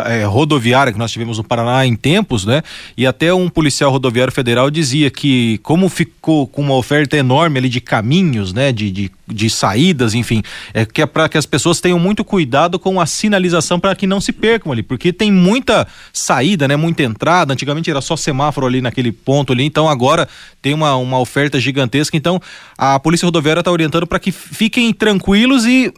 é, 0.07 0.25
rodoviária 0.25 0.93
que 0.93 0.99
nós 0.99 1.11
tivemos 1.11 1.39
no 1.39 1.45
Paraná 1.45 1.85
em 1.85 1.97
tempos, 1.97 2.45
né? 2.45 2.63
E 2.97 3.05
até 3.07 3.35
um 3.35 3.49
policial 3.49 3.91
rodoviário 3.91 4.33
federal 4.33 4.71
dizia 4.71 5.11
que 5.11 5.59
como 5.65 5.89
ficou 5.89 6.47
com 6.47 6.63
uma 6.63 6.75
oferta 6.75 7.17
enorme 7.17 7.59
ali 7.59 7.69
de 7.69 7.81
caminhos, 7.81 8.53
né? 8.53 8.71
De, 8.71 8.91
de, 8.91 9.11
de 9.27 9.51
saídas, 9.51 10.15
enfim, 10.15 10.43
é 10.73 10.87
que 10.87 11.03
é 11.03 11.07
para 11.07 11.29
que 11.29 11.37
as 11.37 11.45
pessoas 11.45 11.81
tenham 11.81 11.99
muito 11.99 12.25
cuidado 12.25 12.79
com 12.79 13.01
a 13.01 13.07
sinalização 13.07 13.81
para 13.81 13.97
que 13.97 14.07
não 14.07 14.21
se 14.21 14.33
percam 14.33 14.71
ali, 14.71 14.83
porque 14.83 15.13
tem 15.13 15.33
muita 15.33 15.89
saída, 16.13 16.69
né? 16.69 16.77
Muita 16.77 17.03
entrada. 17.03 17.53
Antigamente 17.53 17.91
era 17.91 18.01
só 18.01 18.17
semáforo 18.17 18.67
ali 18.67 18.81
naquele 18.81 19.11
ponto 19.11 19.53
ali, 19.53 19.65
então 19.65 19.89
agora 19.89 20.29
tem 20.63 20.73
uma, 20.73 20.95
uma 20.95 21.19
oferta 21.19 21.59
gigantesca. 21.59 22.17
Então 22.17 22.41
a 22.79 23.01
polícia 23.01 23.27
rodoviária 23.27 23.61
está 23.61 23.73
orientando 23.73 24.07
para 24.07 24.21
que 24.21 24.31
fiquem 24.31 24.93
tranquilos 24.93 25.67
e 25.67 25.93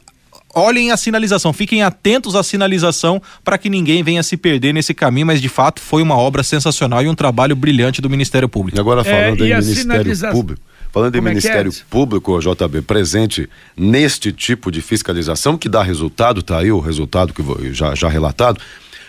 olhem 0.55 0.91
a 0.91 0.97
sinalização, 0.97 1.53
fiquem 1.53 1.83
atentos 1.83 2.35
à 2.35 2.43
sinalização 2.43 3.21
para 3.45 3.59
que 3.59 3.69
ninguém 3.69 4.03
venha 4.03 4.23
se 4.23 4.37
perder 4.37 4.73
nesse 4.73 4.95
caminho, 4.95 5.27
mas 5.27 5.41
de 5.41 5.49
fato 5.49 5.81
foi 5.81 6.03
uma 6.03 6.17
obra 6.17 6.43
sensacional 6.43 7.03
e 7.03 7.09
um 7.09 7.15
trabalho 7.15 7.57
brilhante 7.57 8.01
do 8.01 8.11
Ministério 8.11 8.49
Público. 8.49 8.79
E 8.79 8.81
agora 8.81 9.05
falando 9.05 9.45
é, 9.45 9.49
em 9.49 9.55
Ministério 9.55 9.75
sinaliza... 9.75 10.31
Público, 10.31 10.63
falando 10.93 11.15
Como 11.15 11.29
em 11.29 11.29
é, 11.29 11.31
é 11.31 11.35
Ministério 11.35 11.73
é 11.73 11.85
Público, 11.91 12.39
JB, 12.39 12.83
presente 12.83 13.49
neste 13.77 14.33
tipo 14.33 14.71
de 14.71 14.81
fiscalização 14.81 15.57
que 15.57 15.69
dá 15.69 15.83
resultado, 15.83 16.43
tá 16.43 16.59
aí 16.59 16.71
o 16.71 16.81
resultado 16.81 17.33
que 17.33 17.43
já, 17.73 17.95
já 17.95 18.09
relatado, 18.09 18.61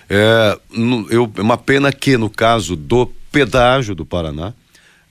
é 0.09 0.57
eu, 1.09 1.31
uma 1.39 1.57
pena 1.57 1.91
que 1.91 2.17
no 2.17 2.29
caso 2.29 2.75
do 2.75 3.11
pedágio 3.31 3.95
do 3.95 4.05
Paraná, 4.05 4.53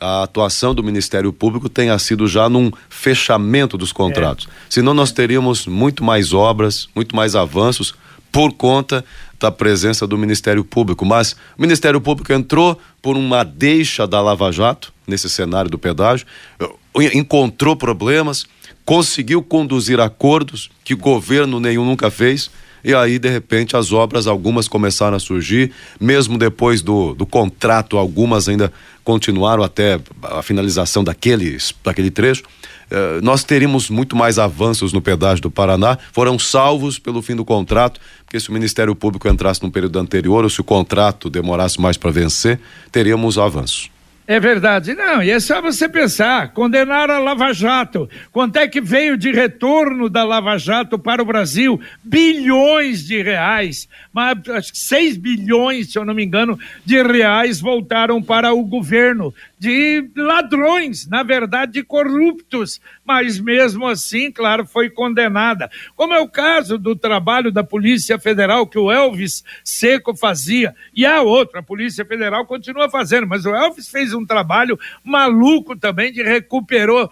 a 0.02 0.24
atuação 0.24 0.74
do 0.74 0.82
Ministério 0.82 1.32
Público 1.32 1.68
tenha 1.68 1.96
sido 1.98 2.26
já 2.26 2.48
num 2.48 2.70
fechamento 2.90 3.78
dos 3.78 3.92
contratos. 3.92 4.48
É. 4.48 4.50
Senão 4.68 4.92
nós 4.92 5.12
teríamos 5.12 5.66
muito 5.66 6.02
mais 6.02 6.32
obras, 6.32 6.88
muito 6.94 7.14
mais 7.14 7.36
avanços 7.36 7.94
por 8.32 8.52
conta 8.52 9.04
da 9.38 9.50
presença 9.50 10.06
do 10.06 10.18
Ministério 10.18 10.64
Público. 10.64 11.04
Mas 11.04 11.36
o 11.56 11.62
Ministério 11.62 12.00
Público 12.00 12.32
entrou 12.32 12.78
por 13.00 13.16
uma 13.16 13.44
deixa 13.44 14.06
da 14.06 14.20
Lava 14.20 14.50
Jato 14.50 14.92
nesse 15.06 15.28
cenário 15.30 15.70
do 15.70 15.78
pedágio, 15.78 16.26
encontrou 17.14 17.76
problemas, 17.76 18.44
conseguiu 18.84 19.42
conduzir 19.42 20.00
acordos 20.00 20.70
que 20.84 20.94
governo 20.94 21.60
nenhum 21.60 21.84
nunca 21.84 22.10
fez 22.10 22.50
e 22.84 22.94
aí, 22.94 23.18
de 23.18 23.28
repente, 23.28 23.76
as 23.76 23.92
obras, 23.92 24.26
algumas 24.26 24.68
começaram 24.68 25.16
a 25.16 25.20
surgir, 25.20 25.72
mesmo 26.00 26.36
depois 26.36 26.82
do, 26.82 27.14
do 27.14 27.24
contrato, 27.24 27.96
algumas 27.96 28.48
ainda 28.48 28.72
continuaram 29.04 29.62
até 29.62 30.00
a 30.22 30.42
finalização 30.42 31.02
daquele, 31.02 31.56
daquele 31.84 32.10
trecho. 32.10 32.42
Eh, 32.90 33.20
nós 33.22 33.42
teríamos 33.42 33.88
muito 33.88 34.14
mais 34.14 34.38
avanços 34.38 34.92
no 34.92 35.00
pedágio 35.00 35.42
do 35.42 35.50
Paraná, 35.50 35.98
foram 36.12 36.38
salvos 36.38 36.98
pelo 36.98 37.22
fim 37.22 37.34
do 37.34 37.44
contrato, 37.44 38.00
porque 38.24 38.38
se 38.38 38.50
o 38.50 38.52
Ministério 38.52 38.94
Público 38.94 39.28
entrasse 39.28 39.62
no 39.62 39.70
período 39.70 39.98
anterior 39.98 40.44
ou 40.44 40.50
se 40.50 40.60
o 40.60 40.64
contrato 40.64 41.30
demorasse 41.30 41.80
mais 41.80 41.96
para 41.96 42.10
vencer, 42.10 42.60
teríamos 42.90 43.38
avanços. 43.38 43.90
É 44.32 44.40
verdade. 44.40 44.94
Não, 44.94 45.22
e 45.22 45.30
é 45.30 45.38
só 45.38 45.60
você 45.60 45.86
pensar: 45.86 46.54
condenaram 46.54 47.12
a 47.12 47.18
Lava 47.18 47.52
Jato. 47.52 48.08
Quanto 48.32 48.56
é 48.56 48.66
que 48.66 48.80
veio 48.80 49.14
de 49.14 49.30
retorno 49.30 50.08
da 50.08 50.24
Lava 50.24 50.56
Jato 50.56 50.98
para 50.98 51.20
o 51.20 51.26
Brasil? 51.26 51.78
Bilhões 52.02 53.04
de 53.06 53.22
reais. 53.22 53.86
Mas, 54.10 54.38
acho 54.48 54.72
que 54.72 54.78
6 54.78 55.18
bilhões, 55.18 55.92
se 55.92 55.98
eu 55.98 56.04
não 56.06 56.14
me 56.14 56.24
engano, 56.24 56.58
de 56.82 57.02
reais 57.02 57.60
voltaram 57.60 58.22
para 58.22 58.54
o 58.54 58.64
governo 58.64 59.34
de 59.62 60.10
ladrões, 60.16 61.06
na 61.06 61.22
verdade, 61.22 61.74
de 61.74 61.84
corruptos, 61.84 62.80
mas 63.04 63.38
mesmo 63.38 63.86
assim, 63.86 64.28
claro, 64.28 64.66
foi 64.66 64.90
condenada. 64.90 65.70
Como 65.94 66.12
é 66.12 66.18
o 66.18 66.28
caso 66.28 66.76
do 66.76 66.96
trabalho 66.96 67.52
da 67.52 67.62
Polícia 67.62 68.18
Federal 68.18 68.66
que 68.66 68.76
o 68.76 68.90
Elvis 68.90 69.44
Seco 69.62 70.16
fazia, 70.16 70.74
e 70.92 71.06
a 71.06 71.22
outra, 71.22 71.60
a 71.60 71.62
Polícia 71.62 72.04
Federal 72.04 72.44
continua 72.44 72.90
fazendo, 72.90 73.24
mas 73.24 73.46
o 73.46 73.54
Elvis 73.54 73.88
fez 73.88 74.12
um 74.12 74.26
trabalho 74.26 74.76
maluco 75.04 75.76
também 75.76 76.10
de 76.10 76.24
recuperou 76.24 77.08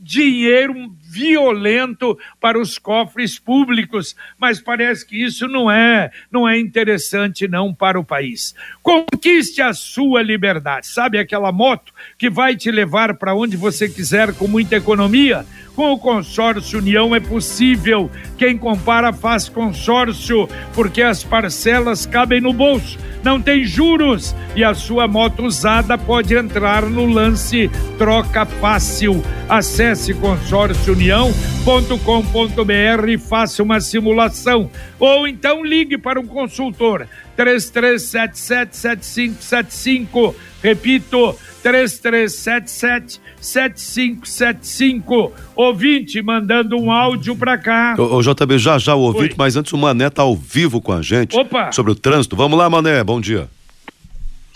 dinheiro 0.00 0.92
violento 1.00 2.18
para 2.40 2.58
os 2.58 2.78
cofres 2.78 3.38
públicos, 3.38 4.16
mas 4.38 4.60
parece 4.60 5.06
que 5.06 5.22
isso 5.22 5.46
não 5.48 5.70
é, 5.70 6.10
não 6.30 6.48
é 6.48 6.58
interessante 6.58 7.48
não 7.48 7.72
para 7.72 7.98
o 7.98 8.04
país. 8.04 8.54
Conquiste 8.82 9.62
a 9.62 9.72
sua 9.72 10.22
liberdade. 10.22 10.86
Sabe 10.86 11.18
aquela 11.18 11.52
moto 11.52 11.92
que 12.16 12.28
vai 12.28 12.56
te 12.56 12.70
levar 12.70 13.14
para 13.14 13.34
onde 13.34 13.56
você 13.56 13.88
quiser 13.88 14.34
com 14.34 14.46
muita 14.46 14.76
economia? 14.76 15.46
Com 15.74 15.92
o 15.92 15.98
consórcio 15.98 16.80
União 16.80 17.14
é 17.14 17.20
possível. 17.20 18.10
Quem 18.36 18.58
compara 18.58 19.12
faz 19.12 19.48
consórcio, 19.48 20.48
porque 20.74 21.02
as 21.02 21.22
parcelas 21.22 22.04
cabem 22.04 22.40
no 22.40 22.52
bolso, 22.52 22.98
não 23.22 23.40
tem 23.40 23.64
juros 23.64 24.34
e 24.56 24.64
a 24.64 24.74
sua 24.74 25.06
moto 25.06 25.44
usada 25.44 25.96
pode 25.96 26.34
entrar 26.34 26.82
no 26.82 27.06
lance 27.06 27.70
troca 27.96 28.44
fácil. 28.44 29.22
Acesse 29.68 30.14
consórciounião.com.br 30.14 33.08
e 33.08 33.18
faça 33.18 33.62
uma 33.62 33.82
simulação. 33.82 34.70
Ou 34.98 35.28
então 35.28 35.62
ligue 35.62 35.98
para 35.98 36.18
um 36.18 36.26
consultor 36.26 37.06
33777575. 37.36 40.34
Repito, 40.62 41.36
3377 41.62 43.20
7575. 43.40 45.32
Ouvinte 45.54 46.22
mandando 46.22 46.76
um 46.76 46.90
áudio 46.90 47.36
pra 47.36 47.58
cá. 47.58 47.94
Ô, 47.98 48.22
JB, 48.22 48.56
já 48.58 48.78
já 48.78 48.94
o 48.94 49.00
ouvinte, 49.00 49.32
Oi. 49.32 49.36
mas 49.36 49.54
antes 49.54 49.74
o 49.74 49.78
Mané 49.78 50.08
tá 50.08 50.22
ao 50.22 50.34
vivo 50.34 50.80
com 50.80 50.94
a 50.94 51.02
gente. 51.02 51.36
Opa! 51.36 51.72
Sobre 51.72 51.92
o 51.92 51.94
trânsito. 51.94 52.34
Vamos 52.34 52.58
lá, 52.58 52.70
Mané, 52.70 53.04
bom 53.04 53.20
dia. 53.20 53.50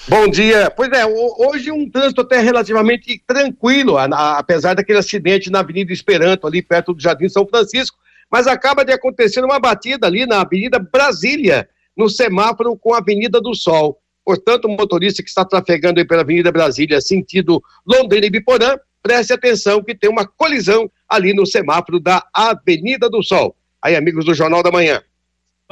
Bom 0.09 0.29
dia. 0.29 0.69
Pois 0.69 0.91
é, 0.91 1.07
hoje 1.07 1.71
um 1.71 1.89
trânsito 1.89 2.23
até 2.23 2.41
relativamente 2.41 3.23
tranquilo, 3.25 3.97
apesar 3.97 4.75
daquele 4.75 4.99
acidente 4.99 5.49
na 5.51 5.61
Avenida 5.61 5.93
Esperanto, 5.93 6.47
ali 6.47 6.61
perto 6.61 6.93
do 6.93 7.01
Jardim 7.01 7.29
São 7.29 7.47
Francisco, 7.47 7.97
mas 8.31 8.49
acaba 8.49 8.85
de 8.85 8.93
acontecer 8.93 9.45
uma 9.45 9.61
batida 9.61 10.07
ali 10.07 10.27
na 10.27 10.41
Avenida 10.41 10.79
Brasília, 10.79 11.69
no 11.97 12.09
semáforo 12.09 12.77
com 12.77 12.95
a 12.95 12.99
Avenida 12.99 13.41
do 13.41 13.55
Sol. 13.55 13.99
Portanto, 14.25 14.65
o 14.65 14.77
motorista 14.77 15.23
que 15.23 15.29
está 15.29 15.45
trafegando 15.45 16.05
pela 16.07 16.23
Avenida 16.23 16.51
Brasília, 16.51 17.01
sentido 17.01 17.63
Londrina 17.87 18.27
e 18.27 18.31
Biporã, 18.31 18.77
preste 19.03 19.33
atenção 19.33 19.83
que 19.83 19.95
tem 19.95 20.11
uma 20.11 20.27
colisão 20.27 20.91
ali 21.09 21.33
no 21.33 21.47
semáforo 21.47 22.01
da 22.01 22.25
Avenida 22.35 23.09
do 23.09 23.23
Sol. 23.23 23.55
Aí, 23.81 23.95
amigos 23.95 24.25
do 24.25 24.35
Jornal 24.35 24.63
da 24.63 24.71
Manhã. 24.71 25.01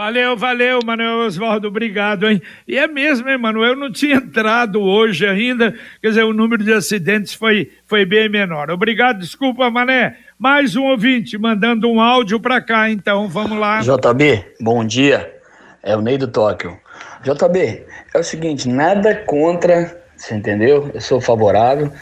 Valeu, 0.00 0.34
valeu, 0.34 0.78
Manuel 0.82 1.26
Oswaldo, 1.26 1.68
obrigado, 1.68 2.26
hein? 2.26 2.40
E 2.66 2.78
é 2.78 2.86
mesmo, 2.86 3.28
hein, 3.28 3.36
Manuel? 3.36 3.72
Eu 3.72 3.76
não 3.76 3.92
tinha 3.92 4.14
entrado 4.16 4.80
hoje 4.80 5.26
ainda, 5.26 5.74
quer 6.00 6.08
dizer, 6.08 6.22
o 6.22 6.32
número 6.32 6.64
de 6.64 6.72
acidentes 6.72 7.34
foi, 7.34 7.70
foi 7.84 8.06
bem 8.06 8.26
menor. 8.26 8.70
Obrigado, 8.70 9.18
desculpa, 9.18 9.70
Mané. 9.70 10.16
Mais 10.38 10.74
um 10.74 10.84
ouvinte 10.84 11.36
mandando 11.36 11.86
um 11.86 12.00
áudio 12.00 12.40
para 12.40 12.62
cá, 12.62 12.88
então, 12.88 13.28
vamos 13.28 13.58
lá. 13.58 13.82
JB, 13.82 14.42
bom 14.58 14.82
dia. 14.86 15.38
É 15.82 15.94
o 15.94 16.00
Ney 16.00 16.16
do 16.16 16.28
Tóquio. 16.28 16.78
JB, 17.22 17.84
é 18.14 18.18
o 18.18 18.24
seguinte, 18.24 18.70
nada 18.70 19.14
contra, 19.14 20.02
você 20.16 20.34
entendeu? 20.34 20.90
Eu 20.94 21.00
sou 21.02 21.20
favorável, 21.20 21.92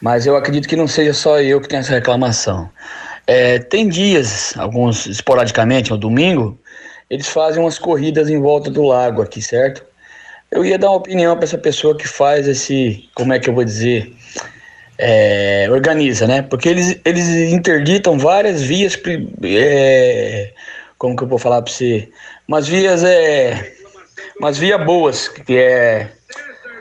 mas 0.00 0.26
eu 0.26 0.36
acredito 0.36 0.68
que 0.68 0.76
não 0.76 0.86
seja 0.86 1.12
só 1.12 1.40
eu 1.40 1.60
que 1.60 1.68
tenho 1.68 1.80
essa 1.80 1.94
reclamação. 1.94 2.70
É, 3.26 3.58
tem 3.58 3.88
dias, 3.88 4.56
alguns 4.56 5.06
esporadicamente, 5.06 5.90
no 5.90 5.98
domingo, 5.98 6.56
eles 7.10 7.28
fazem 7.28 7.62
umas 7.62 7.78
corridas 7.78 8.28
em 8.28 8.40
volta 8.40 8.70
do 8.70 8.82
lago 8.82 9.22
aqui, 9.22 9.40
certo? 9.40 9.84
Eu 10.50 10.64
ia 10.64 10.78
dar 10.78 10.88
uma 10.88 10.96
opinião 10.96 11.34
para 11.36 11.44
essa 11.44 11.58
pessoa 11.58 11.96
que 11.96 12.08
faz 12.08 12.48
esse, 12.48 13.08
como 13.14 13.32
é 13.32 13.38
que 13.38 13.48
eu 13.50 13.54
vou 13.54 13.64
dizer, 13.64 14.12
é, 14.96 15.68
organiza, 15.70 16.26
né? 16.26 16.42
Porque 16.42 16.68
eles, 16.68 16.98
eles 17.04 17.28
interditam 17.52 18.18
várias 18.18 18.62
vias, 18.62 18.98
é, 19.44 20.52
como 20.96 21.14
que 21.14 21.22
eu 21.22 21.28
vou 21.28 21.38
falar 21.38 21.62
para 21.62 21.72
você? 21.72 22.08
Umas 22.46 22.66
vias, 22.66 23.04
é, 23.04 23.72
umas 24.40 24.58
vias 24.58 24.82
boas, 24.84 25.28
que 25.28 25.56
é 25.56 26.08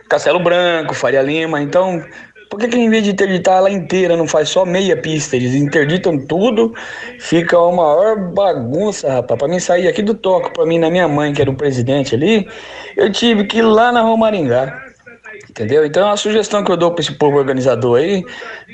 Castelo 0.09 0.39
Branco, 0.39 0.93
Faria 0.93 1.21
Lima, 1.21 1.61
então 1.61 2.03
por 2.49 2.59
que, 2.59 2.67
que 2.67 2.77
em 2.77 2.89
vez 2.89 3.03
de 3.03 3.11
interditar 3.11 3.57
ela 3.57 3.69
inteira, 3.69 4.15
não 4.15 4.27
faz 4.27 4.49
só 4.49 4.65
meia 4.65 4.95
pista? 4.95 5.35
Eles 5.35 5.53
interditam 5.53 6.17
tudo, 6.25 6.73
fica 7.19 7.59
uma 7.59 7.83
maior 7.83 8.33
bagunça, 8.33 9.11
rapaz. 9.11 9.37
Pra 9.37 9.47
mim 9.47 9.59
sair 9.59 9.87
aqui 9.87 10.01
do 10.01 10.13
toco, 10.13 10.51
pra 10.51 10.65
mim, 10.65 10.79
na 10.79 10.89
minha 10.89 11.07
mãe, 11.07 11.33
que 11.33 11.41
era 11.41 11.51
o 11.51 11.55
presidente 11.55 12.15
ali, 12.15 12.47
eu 12.95 13.11
tive 13.11 13.45
que 13.45 13.59
ir 13.59 13.63
lá 13.63 13.91
na 13.91 14.01
Romaringá. 14.01 14.86
Entendeu? 15.57 15.83
Então 15.83 16.05
uma 16.05 16.15
sugestão 16.15 16.63
que 16.63 16.71
eu 16.71 16.77
dou 16.77 16.91
para 16.91 17.01
esse 17.01 17.11
povo 17.13 17.35
organizador 17.35 17.97
aí, 17.97 18.23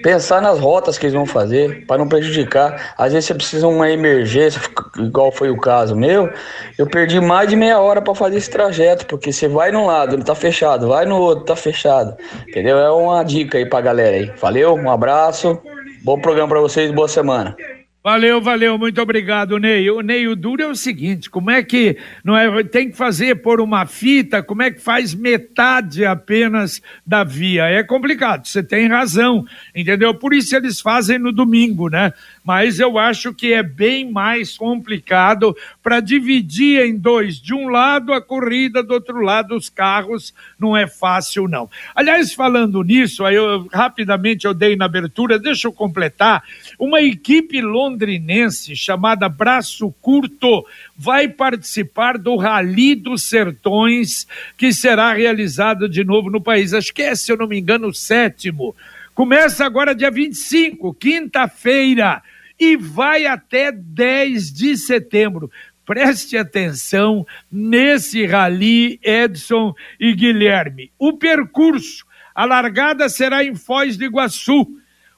pensar 0.02 0.42
nas 0.42 0.60
rotas 0.60 0.98
que 0.98 1.06
eles 1.06 1.13
vão 1.13 1.25
fazer 1.25 1.86
para 1.88 1.98
não 1.98 2.10
prejudicar. 2.10 2.94
Às 2.98 3.13
vezes 3.13 3.28
você 3.28 3.34
precisa 3.34 3.66
de 3.66 3.74
uma 3.74 3.90
emergência, 3.90 4.62
igual 5.00 5.32
foi 5.32 5.50
o 5.50 5.58
caso 5.58 5.96
meu. 5.96 6.30
Eu 6.78 6.86
perdi 6.86 7.22
mais 7.22 7.48
de 7.48 7.56
meia 7.56 7.80
hora 7.80 8.02
para 8.02 8.13
fazer 8.13 8.36
esse 8.36 8.50
trajeto, 8.50 9.06
porque 9.06 9.32
você 9.32 9.48
vai 9.48 9.72
num 9.72 9.86
lado, 9.86 10.16
ele 10.16 10.24
tá 10.24 10.36
fechado, 10.36 10.90
vai 10.90 11.06
no 11.06 11.18
outro, 11.18 11.46
tá 11.46 11.56
fechado. 11.56 12.18
Entendeu? 12.50 12.78
É 12.78 12.92
uma 12.92 13.24
dica 13.24 13.58
aí 13.58 13.66
pra 13.66 13.80
galera 13.80 14.18
aí. 14.18 14.30
Valeu, 14.42 14.74
um 14.75 14.92
abraço, 14.92 15.58
bom 16.04 16.20
programa 16.20 16.50
para 16.50 16.60
vocês, 16.60 16.92
boa 16.92 17.08
semana. 17.08 17.56
Valeu, 18.05 18.41
valeu, 18.41 18.77
muito 18.77 19.01
obrigado, 19.01 19.57
Ney. 19.57 19.89
O 19.89 20.01
Ney, 20.01 20.27
o 20.27 20.36
duro 20.36 20.62
é 20.62 20.67
o 20.67 20.75
seguinte: 20.75 21.29
como 21.29 21.50
é 21.50 21.63
que 21.63 21.98
não 22.22 22.38
é, 22.38 22.62
tem 22.62 22.91
que 22.91 22.98
fazer 22.98 23.36
por 23.36 23.62
uma 23.62 23.86
fita, 23.86 24.43
como 24.43 24.62
é 24.62 24.69
que 24.69 24.81
faz 24.81 25.13
metade 25.13 26.03
apenas 26.03 26.81
da 27.07 27.24
via? 27.24 27.63
É 27.63 27.81
complicado, 27.81 28.45
você 28.45 28.62
tem 28.62 28.89
razão, 28.89 29.45
entendeu? 29.74 30.13
Por 30.13 30.33
isso 30.33 30.53
eles 30.53 30.81
fazem 30.81 31.17
no 31.17 31.31
domingo, 31.31 31.88
né? 31.88 32.12
Mas 32.44 32.80
eu 32.80 32.98
acho 32.98 33.34
que 33.34 33.54
é 33.54 33.64
bem 33.64 34.12
mais 34.12 34.58
complicado 34.58 35.56
para 35.82 36.00
dividir 36.00 36.86
em 36.86 36.98
dois. 36.98 37.40
De 37.40 37.54
um 37.54 37.70
lado 37.70 38.14
a 38.14 38.22
corrida, 38.22 38.84
do 38.84 38.94
outro 38.94 39.22
lado 39.22 39.56
os 39.56 39.70
carros, 39.70 40.34
não 40.60 40.75
é 40.75 40.86
fácil 40.88 41.48
não. 41.48 41.70
Aliás, 41.96 42.34
falando 42.34 42.84
nisso, 42.84 43.24
aí 43.24 43.36
eu, 43.36 43.68
rapidamente 43.72 44.46
eu 44.46 44.53
dei 44.53 44.75
na 44.75 44.86
abertura, 44.86 45.40
deixa 45.40 45.68
eu 45.68 45.74
completar, 45.74 46.44
uma 46.77 47.01
equipe 47.01 47.62
londrinense 47.62 48.75
chamada 48.75 49.29
Braço 49.29 49.94
Curto 50.01 50.66
vai 50.98 51.27
participar 51.27 52.18
do 52.18 52.36
Rally 52.36 52.96
dos 52.96 53.24
Sertões, 53.24 54.27
que 54.58 54.74
será 54.74 55.14
realizado 55.14 55.88
de 55.88 56.03
novo 56.03 56.29
no 56.29 56.42
país. 56.42 56.74
Acho 56.74 56.94
que 56.94 57.01
é, 57.01 57.16
se 57.16 57.32
eu 57.32 57.38
não 57.38 57.48
me 57.48 57.58
engano, 57.60 57.88
o 57.88 57.94
sétimo. 57.94 58.75
Começa 59.14 59.64
agora 59.64 59.94
dia 59.94 60.10
25, 60.10 60.94
quinta-feira 60.96 62.22
e 62.59 62.75
vai 62.77 63.25
até 63.25 63.72
10 63.72 64.53
de 64.53 64.77
setembro. 64.77 65.51
Preste 65.85 66.37
atenção 66.37 67.25
nesse 67.51 68.25
rally, 68.25 69.00
Edson 69.03 69.74
e 70.00 70.13
Guilherme. 70.13 70.92
O 70.98 71.18
percurso, 71.18 72.05
a 72.33 72.46
largada 72.46 73.09
será 73.09 73.44
em 73.44 73.53
Foz 73.53 73.98
do 73.98 74.05
Iguaçu, 74.05 74.66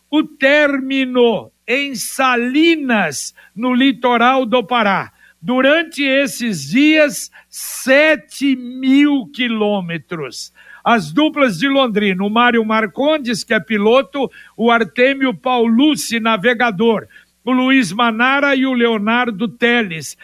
o 0.10 0.24
término 0.24 1.52
em 1.68 1.94
Salinas, 1.96 3.34
no 3.56 3.74
litoral 3.74 4.46
do 4.46 4.64
Pará. 4.64 5.12
Durante 5.40 6.04
esses 6.04 6.70
dias, 6.70 7.30
7 7.48 8.56
mil 8.56 9.28
quilômetros. 9.28 10.52
As 10.84 11.12
duplas 11.12 11.58
de 11.58 11.68
Londrina, 11.68 12.24
o 12.24 12.30
Mário 12.30 12.66
Marcondes, 12.66 13.44
que 13.44 13.54
é 13.54 13.60
piloto, 13.60 14.30
o 14.58 14.72
Artêmio 14.72 15.34
Paulucci, 15.34 16.20
navegador 16.20 17.08
o 17.46 17.52
Luiz 17.52 17.92
Manara 17.92 18.56
e 18.56 18.66
o 18.66 18.74
Leonardo 18.74 19.48
Teles. 19.48 20.18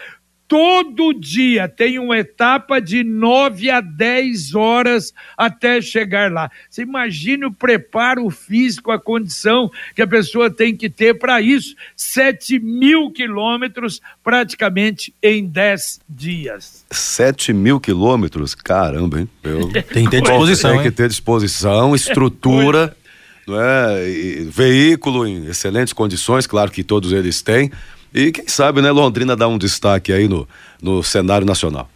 Todo 0.48 1.14
dia 1.14 1.70
tem 1.70 1.98
uma 1.98 2.18
etapa 2.18 2.82
de 2.82 3.06
9 3.06 3.70
a 3.70 3.80
10 3.80 4.54
horas 4.54 5.14
até 5.38 5.82
chegar 5.82 6.30
lá. 6.30 6.52
Você 6.70 6.82
imagine 6.82 7.46
o 7.46 7.54
preparo 7.54 8.30
físico, 8.30 8.92
a 8.92 9.00
condição 9.00 9.72
que 9.96 10.02
a 10.02 10.08
pessoa 10.08 10.52
tem 10.52 10.76
que 10.76 10.90
ter 10.90 11.18
para 11.18 11.40
isso. 11.40 11.74
7 11.96 12.60
mil 12.60 13.12
quilômetros 13.12 14.02
praticamente 14.22 15.16
em 15.24 15.46
10 15.46 16.02
dias. 16.10 16.86
7 16.92 17.54
mil 17.54 17.80
quilômetros? 17.80 18.54
Caramba, 18.54 19.22
hein? 19.22 19.30
Eu... 19.42 19.72
tem 19.72 20.04
que 20.04 20.12
ter 20.12 20.22
disposição. 20.22 20.74
Tem 20.74 20.84
que 20.84 20.92
ter 20.92 21.08
disposição, 21.08 21.96
estrutura 21.96 22.94
não 23.47 23.60
é? 23.60 24.10
E, 24.10 24.43
veículo 24.43 25.27
em 25.27 25.45
excelentes 25.47 25.93
condições, 25.93 26.47
claro 26.47 26.71
que 26.71 26.84
todos 26.84 27.12
eles 27.12 27.41
têm. 27.41 27.71
E 28.13 28.32
quem 28.32 28.47
sabe, 28.47 28.82
né, 28.82 28.91
Londrina 28.91 29.36
dá 29.36 29.47
um 29.47 29.58
destaque 29.58 30.12
aí 30.12 30.27
no, 30.27 30.47
no 30.82 31.01
cenário 31.01 31.45
nacional. 31.45 31.89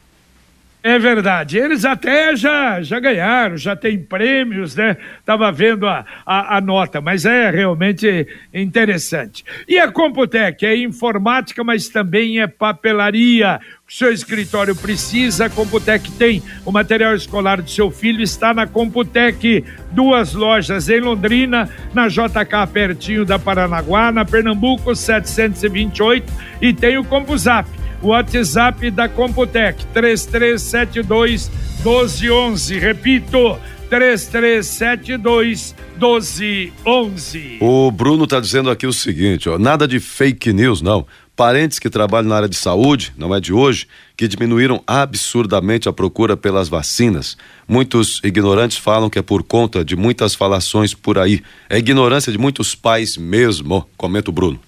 É 0.88 1.00
verdade. 1.00 1.58
Eles 1.58 1.84
até 1.84 2.36
já, 2.36 2.80
já 2.80 3.00
ganharam, 3.00 3.58
já 3.58 3.76
tem 3.76 3.98
prêmios, 3.98 4.76
né? 4.76 4.96
Tava 5.26 5.52
vendo 5.52 5.88
a, 5.88 6.06
a, 6.24 6.58
a, 6.58 6.62
nota, 6.62 7.02
mas 7.02 7.26
é 7.26 7.50
realmente 7.50 8.28
interessante. 8.54 9.44
E 9.68 9.80
a 9.80 9.92
Computec 9.92 10.64
é 10.64 10.78
informática, 10.78 11.64
mas 11.64 11.90
também 11.90 12.40
é 12.40 12.46
papelaria. 12.46 13.60
O 13.90 13.92
seu 13.92 14.14
escritório 14.14 14.76
precisa, 14.76 15.46
a 15.46 15.50
Computec 15.50 16.12
tem. 16.20 16.44
O 16.64 16.72
material 16.72 17.16
escolar 17.16 17.64
do 17.64 17.70
seu 17.70 17.90
filho 17.90 18.22
está 18.22 18.54
na 18.54 18.68
Computec. 18.68 19.66
Duas 19.92 20.36
lojas 20.36 20.88
em 20.88 21.00
Londrina, 21.00 21.68
na 21.96 22.08
JK 22.08 22.72
pertinho 22.72 23.26
da 23.26 23.40
Paranaguá, 23.40 24.12
na 24.12 24.24
Pernambuco 24.24 24.96
728 24.96 26.32
e 26.62 26.72
tem 26.72 27.00
o 27.00 27.04
CompuZap 27.04 27.68
o 28.06 28.10
WhatsApp 28.10 28.92
da 28.92 29.10
Computec, 29.10 29.84
3372 29.88 31.50
1211. 31.84 32.78
Repito, 32.78 33.58
3372 33.90 35.76
1211. 36.00 37.58
O 37.60 37.90
Bruno 37.90 38.26
está 38.26 38.40
dizendo 38.40 38.70
aqui 38.70 38.86
o 38.86 38.94
seguinte, 38.94 39.50
ó, 39.50 39.58
nada 39.58 39.88
de 39.88 40.00
fake 40.00 40.54
news 40.54 40.84
não. 40.84 41.08
Parentes 41.36 41.80
que 41.80 41.90
trabalham 41.90 42.30
na 42.30 42.36
área 42.36 42.48
de 42.48 42.56
saúde, 42.56 43.12
não 43.18 43.36
é 43.36 43.42
de 43.42 43.52
hoje, 43.52 43.88
que 44.16 44.28
diminuíram 44.28 44.82
absurdamente 44.86 45.90
a 45.90 45.94
procura 45.94 46.38
pelas 46.38 46.70
vacinas. 46.70 47.36
Muitos 47.68 48.22
ignorantes 48.24 48.78
falam 48.78 49.10
que 49.10 49.20
é 49.20 49.22
por 49.22 49.44
conta 49.44 49.84
de 49.84 49.96
muitas 49.96 50.36
falações 50.36 50.94
por 50.94 51.18
aí. 51.18 51.42
É 51.70 51.78
ignorância 51.78 52.32
de 52.32 52.38
muitos 52.38 52.76
pais 52.76 53.18
mesmo, 53.18 53.86
comenta 53.98 54.30
o 54.30 54.34
Bruno. 54.34 54.60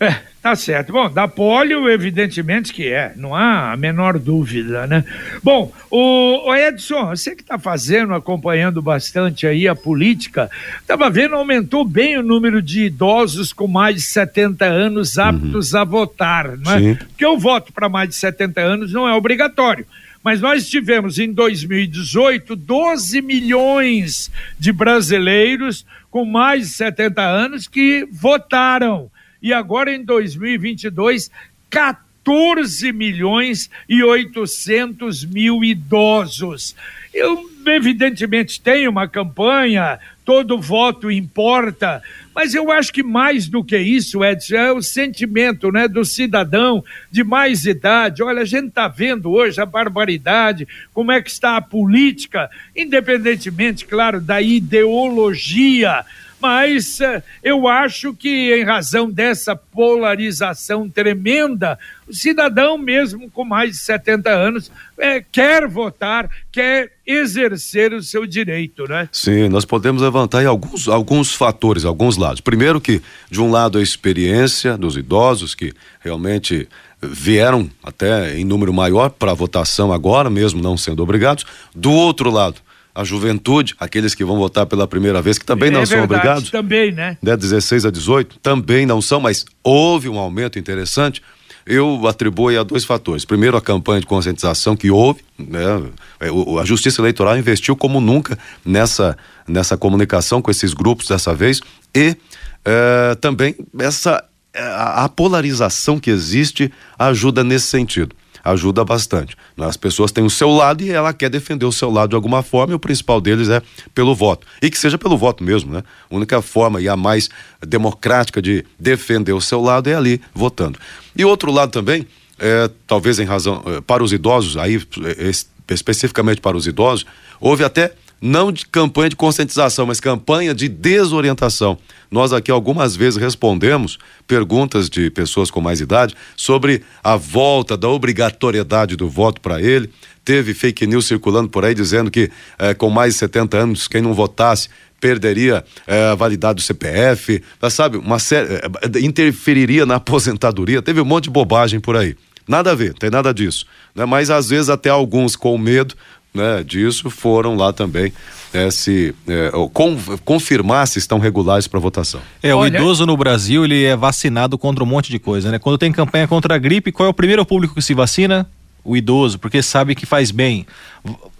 É, 0.00 0.20
Tá 0.44 0.54
certo. 0.54 0.92
Bom, 0.92 1.08
da 1.08 1.26
polio, 1.26 1.88
evidentemente 1.88 2.70
que 2.70 2.86
é, 2.88 3.14
não 3.16 3.34
há 3.34 3.72
a 3.72 3.76
menor 3.78 4.18
dúvida, 4.18 4.86
né? 4.86 5.02
Bom, 5.42 5.72
o, 5.90 6.50
o 6.50 6.54
Edson, 6.54 7.06
você 7.06 7.34
que 7.34 7.40
está 7.40 7.58
fazendo, 7.58 8.12
acompanhando 8.12 8.82
bastante 8.82 9.46
aí 9.46 9.66
a 9.66 9.74
política, 9.74 10.50
estava 10.78 11.08
vendo, 11.08 11.34
aumentou 11.34 11.82
bem 11.82 12.18
o 12.18 12.22
número 12.22 12.60
de 12.60 12.82
idosos 12.84 13.54
com 13.54 13.66
mais 13.66 13.96
de 13.96 14.02
70 14.02 14.66
anos 14.66 15.16
aptos 15.16 15.72
uhum. 15.72 15.80
a 15.80 15.84
votar, 15.84 16.58
não 16.58 16.72
é? 16.72 16.78
Sim. 16.78 16.94
Porque 16.96 17.24
o 17.24 17.38
voto 17.38 17.72
para 17.72 17.88
mais 17.88 18.10
de 18.10 18.14
70 18.16 18.60
anos 18.60 18.92
não 18.92 19.08
é 19.08 19.14
obrigatório 19.14 19.86
Mas 20.22 20.42
nós 20.42 20.68
tivemos 20.68 21.18
em 21.18 21.32
2018 21.32 22.54
12 22.54 23.22
milhões 23.22 24.30
de 24.58 24.74
brasileiros 24.74 25.86
com 26.10 26.26
mais 26.26 26.68
de 26.68 26.74
70 26.74 27.22
anos 27.22 27.66
que 27.66 28.06
votaram. 28.12 29.10
E 29.44 29.52
agora 29.52 29.94
em 29.94 30.02
2022, 30.02 31.30
14 31.68 32.90
milhões 32.94 33.68
e 33.86 34.02
800 34.02 35.26
mil 35.26 35.62
idosos. 35.62 36.74
Eu, 37.12 37.50
evidentemente, 37.66 38.58
tenho 38.58 38.90
uma 38.90 39.06
campanha, 39.06 39.98
todo 40.24 40.58
voto 40.58 41.10
importa, 41.10 42.02
mas 42.34 42.54
eu 42.54 42.72
acho 42.72 42.90
que 42.90 43.02
mais 43.02 43.46
do 43.46 43.62
que 43.62 43.76
isso, 43.76 44.24
Edson, 44.24 44.54
é 44.54 44.72
o 44.72 44.80
sentimento 44.80 45.70
né, 45.70 45.86
do 45.88 46.06
cidadão 46.06 46.82
de 47.10 47.22
mais 47.22 47.66
idade. 47.66 48.22
Olha, 48.22 48.40
a 48.40 48.46
gente 48.46 48.68
está 48.68 48.88
vendo 48.88 49.30
hoje 49.30 49.60
a 49.60 49.66
barbaridade, 49.66 50.66
como 50.94 51.12
é 51.12 51.20
que 51.20 51.28
está 51.28 51.58
a 51.58 51.60
política, 51.60 52.48
independentemente, 52.74 53.84
claro, 53.84 54.22
da 54.22 54.40
ideologia 54.40 56.02
mas 56.44 57.00
uh, 57.00 57.22
eu 57.42 57.66
acho 57.66 58.12
que, 58.12 58.54
em 58.54 58.64
razão 58.64 59.10
dessa 59.10 59.56
polarização 59.56 60.90
tremenda, 60.90 61.78
o 62.06 62.12
cidadão, 62.12 62.76
mesmo 62.76 63.30
com 63.30 63.46
mais 63.46 63.70
de 63.70 63.78
70 63.78 64.28
anos, 64.28 64.70
é, 64.98 65.24
quer 65.32 65.66
votar, 65.66 66.28
quer 66.52 66.92
exercer 67.06 67.94
o 67.94 68.02
seu 68.02 68.26
direito, 68.26 68.86
né? 68.86 69.08
Sim, 69.10 69.48
nós 69.48 69.64
podemos 69.64 70.02
levantar 70.02 70.44
alguns, 70.44 70.86
alguns 70.86 71.32
fatores, 71.34 71.86
alguns 71.86 72.18
lados. 72.18 72.42
Primeiro 72.42 72.78
que, 72.78 73.00
de 73.30 73.40
um 73.40 73.50
lado, 73.50 73.78
a 73.78 73.82
experiência 73.82 74.76
dos 74.76 74.98
idosos 74.98 75.54
que 75.54 75.72
realmente 76.00 76.68
vieram 77.00 77.70
até 77.82 78.36
em 78.38 78.44
número 78.44 78.72
maior 78.72 79.08
para 79.08 79.30
a 79.30 79.34
votação 79.34 79.94
agora, 79.94 80.28
mesmo 80.28 80.62
não 80.62 80.76
sendo 80.76 81.02
obrigados. 81.02 81.46
Do 81.74 81.90
outro 81.90 82.30
lado, 82.30 82.56
a 82.94 83.02
juventude, 83.02 83.74
aqueles 83.78 84.14
que 84.14 84.24
vão 84.24 84.36
votar 84.36 84.66
pela 84.66 84.86
primeira 84.86 85.20
vez, 85.20 85.36
que 85.36 85.44
também 85.44 85.68
é 85.68 85.72
não 85.72 85.80
verdade, 85.80 85.96
são 85.96 86.04
obrigados. 86.04 86.50
Também, 86.50 86.92
né? 86.92 87.18
né? 87.20 87.36
16 87.36 87.84
a 87.84 87.90
18, 87.90 88.38
também 88.38 88.86
não 88.86 89.02
são, 89.02 89.20
mas 89.20 89.44
houve 89.64 90.08
um 90.08 90.18
aumento 90.18 90.58
interessante. 90.58 91.20
Eu 91.66 92.06
atribuo 92.06 92.56
a 92.58 92.62
dois 92.62 92.84
fatores. 92.84 93.24
Primeiro, 93.24 93.56
a 93.56 93.60
campanha 93.60 94.00
de 94.00 94.06
conscientização 94.06 94.76
que 94.76 94.90
houve, 94.90 95.22
né? 95.38 95.82
É, 96.20 96.28
a 96.60 96.64
Justiça 96.64 97.00
Eleitoral 97.00 97.36
investiu 97.38 97.74
como 97.74 98.00
nunca 98.00 98.38
nessa, 98.64 99.16
nessa 99.48 99.76
comunicação 99.76 100.42
com 100.42 100.50
esses 100.50 100.74
grupos 100.74 101.08
dessa 101.08 101.34
vez 101.34 101.60
e 101.94 102.16
é, 102.64 103.14
também 103.20 103.56
essa 103.78 104.22
a 104.56 105.08
polarização 105.08 105.98
que 105.98 106.10
existe 106.10 106.72
ajuda 106.96 107.42
nesse 107.42 107.66
sentido 107.66 108.14
ajuda 108.44 108.84
bastante. 108.84 109.36
As 109.56 109.76
pessoas 109.76 110.12
têm 110.12 110.22
o 110.22 110.30
seu 110.30 110.50
lado 110.50 110.82
e 110.82 110.90
ela 110.90 111.12
quer 111.14 111.30
defender 111.30 111.64
o 111.64 111.72
seu 111.72 111.90
lado 111.90 112.10
de 112.10 112.14
alguma 112.14 112.42
forma 112.42 112.72
e 112.72 112.76
o 112.76 112.78
principal 112.78 113.20
deles 113.20 113.48
é 113.48 113.62
pelo 113.94 114.14
voto. 114.14 114.46
E 114.60 114.70
que 114.70 114.78
seja 114.78 114.98
pelo 114.98 115.16
voto 115.16 115.42
mesmo, 115.42 115.72
né? 115.72 115.82
A 116.10 116.14
única 116.14 116.42
forma 116.42 116.80
e 116.80 116.88
a 116.88 116.96
mais 116.96 117.30
democrática 117.66 118.42
de 118.42 118.64
defender 118.78 119.32
o 119.32 119.40
seu 119.40 119.62
lado 119.62 119.88
é 119.88 119.94
ali 119.94 120.20
votando. 120.34 120.78
E 121.16 121.24
outro 121.24 121.50
lado 121.50 121.70
também, 121.70 122.06
é, 122.38 122.70
talvez 122.86 123.18
em 123.18 123.24
razão, 123.24 123.62
é, 123.66 123.80
para 123.80 124.04
os 124.04 124.12
idosos, 124.12 124.56
aí 124.58 124.76
é, 124.76 125.74
especificamente 125.74 126.40
para 126.40 126.56
os 126.56 126.66
idosos, 126.66 127.06
houve 127.40 127.64
até 127.64 127.92
não 128.24 128.50
de 128.50 128.64
campanha 128.64 129.10
de 129.10 129.16
conscientização, 129.16 129.84
mas 129.84 130.00
campanha 130.00 130.54
de 130.54 130.66
desorientação. 130.66 131.76
Nós 132.10 132.32
aqui 132.32 132.50
algumas 132.50 132.96
vezes 132.96 133.20
respondemos 133.20 133.98
perguntas 134.26 134.88
de 134.88 135.10
pessoas 135.10 135.50
com 135.50 135.60
mais 135.60 135.78
idade 135.78 136.14
sobre 136.34 136.82
a 137.02 137.16
volta 137.16 137.76
da 137.76 137.86
obrigatoriedade 137.86 138.96
do 138.96 139.10
voto 139.10 139.42
para 139.42 139.60
ele. 139.60 139.90
Teve 140.24 140.54
fake 140.54 140.86
news 140.86 141.04
circulando 141.04 141.50
por 141.50 141.66
aí 141.66 141.74
dizendo 141.74 142.10
que 142.10 142.30
eh, 142.58 142.72
com 142.72 142.88
mais 142.88 143.12
de 143.12 143.20
70 143.20 143.58
anos, 143.58 143.86
quem 143.86 144.00
não 144.00 144.14
votasse 144.14 144.70
perderia 144.98 145.62
eh, 145.86 146.06
a 146.06 146.14
validade 146.14 146.56
do 146.56 146.62
CPF, 146.62 147.42
sabe, 147.70 147.98
uma 147.98 148.18
série, 148.18 148.54
eh, 148.54 149.00
interferiria 149.02 149.84
na 149.84 149.96
aposentadoria. 149.96 150.80
Teve 150.80 151.02
um 151.02 151.04
monte 151.04 151.24
de 151.24 151.30
bobagem 151.30 151.78
por 151.78 151.94
aí. 151.94 152.16
Nada 152.48 152.72
a 152.72 152.74
ver, 152.74 152.94
tem 152.94 153.10
nada 153.10 153.34
disso. 153.34 153.66
Né? 153.94 154.06
Mas 154.06 154.30
às 154.30 154.48
vezes 154.48 154.70
até 154.70 154.88
alguns 154.88 155.36
com 155.36 155.58
medo 155.58 155.94
né, 156.34 156.64
disso 156.64 157.08
foram 157.08 157.54
lá 157.54 157.72
também 157.72 158.12
é, 158.52 158.70
se 158.70 159.14
é, 159.26 159.50
com, 159.72 159.96
confirmar 160.24 160.86
se 160.88 160.98
estão 160.98 161.18
regulares 161.18 161.66
para 161.66 161.78
votação. 161.78 162.20
É, 162.42 162.54
o 162.54 162.58
Olha... 162.58 162.76
idoso 162.76 163.06
no 163.06 163.16
Brasil 163.16 163.64
ele 163.64 163.84
é 163.84 163.96
vacinado 163.96 164.58
contra 164.58 164.82
um 164.82 164.86
monte 164.86 165.10
de 165.10 165.18
coisa, 165.18 165.50
né? 165.50 165.58
Quando 165.58 165.78
tem 165.78 165.92
campanha 165.92 166.26
contra 166.26 166.54
a 166.54 166.58
gripe, 166.58 166.92
qual 166.92 167.06
é 167.06 167.10
o 167.10 167.14
primeiro 167.14 167.44
público 167.46 167.74
que 167.74 167.82
se 167.82 167.94
vacina? 167.94 168.48
O 168.84 168.96
idoso, 168.96 169.38
porque 169.38 169.62
sabe 169.62 169.94
que 169.94 170.04
faz 170.04 170.30
bem 170.30 170.66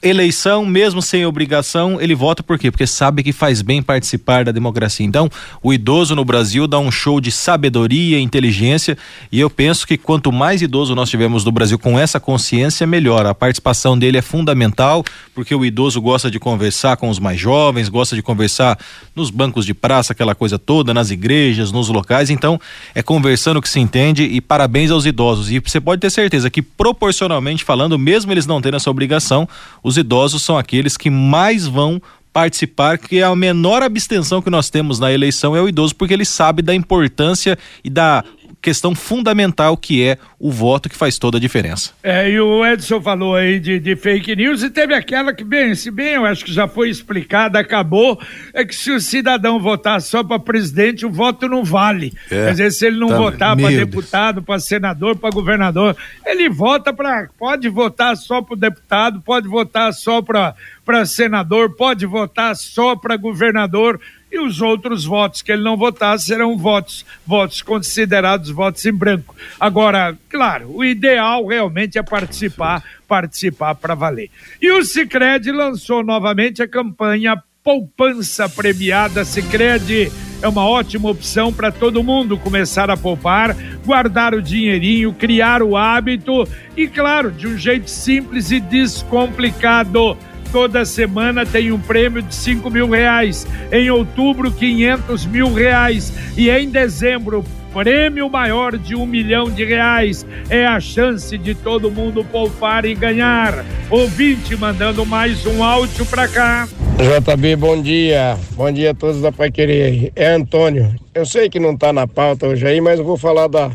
eleição, 0.04 0.66
mesmo 0.66 1.00
sem 1.00 1.24
obrigação, 1.24 1.98
ele 1.98 2.14
vota 2.14 2.42
por 2.42 2.58
quê? 2.58 2.70
Porque 2.70 2.86
sabe 2.86 3.22
que 3.22 3.32
faz 3.32 3.62
bem 3.62 3.82
participar 3.82 4.44
da 4.44 4.52
democracia. 4.52 5.04
Então, 5.04 5.30
o 5.62 5.72
idoso 5.72 6.14
no 6.14 6.24
Brasil 6.24 6.66
dá 6.66 6.78
um 6.78 6.90
show 6.90 7.20
de 7.20 7.32
sabedoria, 7.32 8.20
inteligência, 8.20 8.98
e 9.32 9.40
eu 9.40 9.48
penso 9.48 9.86
que 9.86 9.96
quanto 9.96 10.30
mais 10.30 10.60
idoso 10.60 10.94
nós 10.94 11.08
tivermos 11.08 11.44
no 11.44 11.50
Brasil 11.50 11.78
com 11.78 11.98
essa 11.98 12.20
consciência, 12.20 12.86
melhor. 12.86 13.24
A 13.24 13.34
participação 13.34 13.98
dele 13.98 14.18
é 14.18 14.22
fundamental, 14.22 15.02
porque 15.34 15.54
o 15.54 15.64
idoso 15.64 16.00
gosta 16.02 16.30
de 16.30 16.38
conversar 16.38 16.98
com 16.98 17.08
os 17.08 17.18
mais 17.18 17.40
jovens, 17.40 17.88
gosta 17.88 18.14
de 18.14 18.22
conversar 18.22 18.78
nos 19.16 19.30
bancos 19.30 19.64
de 19.64 19.72
praça, 19.72 20.12
aquela 20.12 20.34
coisa 20.34 20.58
toda, 20.58 20.92
nas 20.92 21.10
igrejas, 21.10 21.72
nos 21.72 21.88
locais. 21.88 22.28
Então, 22.28 22.60
é 22.94 23.02
conversando 23.02 23.62
que 23.62 23.68
se 23.68 23.80
entende 23.80 24.24
e 24.24 24.40
parabéns 24.40 24.90
aos 24.90 25.06
idosos. 25.06 25.50
E 25.50 25.60
você 25.60 25.80
pode 25.80 26.00
ter 26.00 26.10
certeza 26.10 26.50
que 26.50 26.60
proporcionalmente 26.60 27.64
falando, 27.64 27.98
mesmo 27.98 28.30
eles 28.32 28.46
não 28.46 28.60
tendo 28.60 28.76
essa 28.76 28.90
obrigação, 28.90 29.48
os 29.82 29.93
idosos 29.96 30.42
são 30.42 30.56
aqueles 30.56 30.96
que 30.96 31.10
mais 31.10 31.66
vão 31.66 32.00
participar, 32.32 32.98
que 32.98 33.22
a 33.22 33.34
menor 33.36 33.82
abstenção 33.82 34.42
que 34.42 34.50
nós 34.50 34.68
temos 34.68 34.98
na 34.98 35.12
eleição 35.12 35.54
é 35.54 35.60
o 35.60 35.68
idoso, 35.68 35.94
porque 35.94 36.12
ele 36.12 36.24
sabe 36.24 36.62
da 36.62 36.74
importância 36.74 37.56
e 37.84 37.88
da 37.88 38.24
questão 38.64 38.94
fundamental 38.94 39.76
que 39.76 40.02
é 40.02 40.16
o 40.38 40.50
voto 40.50 40.88
que 40.88 40.96
faz 40.96 41.18
toda 41.18 41.36
a 41.36 41.40
diferença. 41.40 41.92
É, 42.02 42.30
e 42.30 42.40
o 42.40 42.64
Edson 42.64 42.98
falou 42.98 43.36
aí 43.36 43.60
de, 43.60 43.78
de 43.78 43.94
fake 43.94 44.34
news 44.34 44.62
e 44.62 44.70
teve 44.70 44.94
aquela 44.94 45.34
que, 45.34 45.44
bem, 45.44 45.74
se 45.74 45.90
bem 45.90 46.14
eu 46.14 46.24
acho 46.24 46.42
que 46.42 46.50
já 46.50 46.66
foi 46.66 46.88
explicada, 46.88 47.58
acabou, 47.58 48.18
é 48.54 48.64
que 48.64 48.74
se 48.74 48.90
o 48.90 48.98
cidadão 48.98 49.60
votar 49.60 50.00
só 50.00 50.24
para 50.24 50.38
presidente, 50.38 51.04
o 51.04 51.10
voto 51.10 51.46
não 51.46 51.62
vale. 51.62 52.14
É, 52.30 52.46
Quer 52.46 52.50
dizer, 52.52 52.72
se 52.72 52.86
ele 52.86 52.98
não 52.98 53.08
tá, 53.08 53.16
votar 53.18 53.54
para 53.54 53.68
deputado, 53.68 54.42
para 54.42 54.58
senador, 54.58 55.14
para 55.14 55.28
governador, 55.28 55.94
ele 56.24 56.48
vota 56.48 56.90
para. 56.90 57.28
Pode 57.38 57.68
votar 57.68 58.16
só 58.16 58.40
para 58.40 58.56
deputado, 58.56 59.20
pode 59.20 59.46
votar 59.46 59.92
só 59.92 60.22
para 60.22 61.04
senador, 61.04 61.76
pode 61.76 62.06
votar 62.06 62.56
só 62.56 62.96
para 62.96 63.14
governador 63.18 64.00
e 64.34 64.38
os 64.38 64.60
outros 64.60 65.04
votos 65.04 65.42
que 65.42 65.52
ele 65.52 65.62
não 65.62 65.76
votar 65.76 66.18
serão 66.18 66.56
votos, 66.58 67.06
votos 67.24 67.62
considerados 67.62 68.50
votos 68.50 68.84
em 68.84 68.92
branco. 68.92 69.34
Agora, 69.58 70.16
claro, 70.28 70.76
o 70.76 70.84
ideal 70.84 71.46
realmente 71.46 71.98
é 71.98 72.02
participar, 72.02 72.82
participar 73.06 73.76
para 73.76 73.94
valer. 73.94 74.30
E 74.60 74.70
o 74.72 74.84
Sicredi 74.84 75.52
lançou 75.52 76.02
novamente 76.02 76.62
a 76.62 76.68
campanha 76.68 77.40
Poupança 77.62 78.46
Premiada 78.46 79.24
Sicredi 79.24 80.12
é 80.42 80.48
uma 80.48 80.68
ótima 80.68 81.08
opção 81.08 81.50
para 81.50 81.72
todo 81.72 82.02
mundo 82.02 82.36
começar 82.36 82.90
a 82.90 82.96
poupar, 82.98 83.56
guardar 83.86 84.34
o 84.34 84.42
dinheirinho, 84.42 85.14
criar 85.14 85.62
o 85.62 85.74
hábito 85.74 86.46
e, 86.76 86.86
claro, 86.86 87.32
de 87.32 87.46
um 87.46 87.56
jeito 87.56 87.88
simples 87.88 88.50
e 88.50 88.60
descomplicado 88.60 90.18
toda 90.54 90.84
semana 90.84 91.44
tem 91.44 91.72
um 91.72 91.80
prêmio 91.80 92.22
de 92.22 92.32
5 92.32 92.70
mil 92.70 92.88
reais. 92.88 93.44
Em 93.72 93.90
outubro, 93.90 94.52
500 94.52 95.26
mil 95.26 95.52
reais. 95.52 96.12
E 96.36 96.48
em 96.48 96.70
dezembro, 96.70 97.44
prêmio 97.72 98.30
maior 98.30 98.78
de 98.78 98.94
um 98.94 99.04
milhão 99.04 99.50
de 99.50 99.64
reais. 99.64 100.24
É 100.48 100.64
a 100.64 100.78
chance 100.78 101.36
de 101.36 101.56
todo 101.56 101.90
mundo 101.90 102.24
poupar 102.24 102.84
e 102.84 102.94
ganhar. 102.94 103.64
Ouvinte 103.90 104.56
mandando 104.56 105.04
mais 105.04 105.44
um 105.44 105.64
áudio 105.64 106.06
para 106.06 106.28
cá. 106.28 106.68
JB, 106.98 107.56
bom 107.56 107.82
dia. 107.82 108.38
Bom 108.52 108.70
dia 108.70 108.92
a 108.92 108.94
todos 108.94 109.20
da 109.20 109.32
Pai 109.32 109.50
Querer. 109.50 110.12
É 110.14 110.34
Antônio. 110.34 110.94
Eu 111.12 111.26
sei 111.26 111.48
que 111.48 111.58
não 111.58 111.76
tá 111.76 111.92
na 111.92 112.06
pauta 112.06 112.46
hoje 112.46 112.64
aí, 112.64 112.80
mas 112.80 113.00
eu 113.00 113.04
vou 113.04 113.16
falar 113.16 113.48
da 113.48 113.72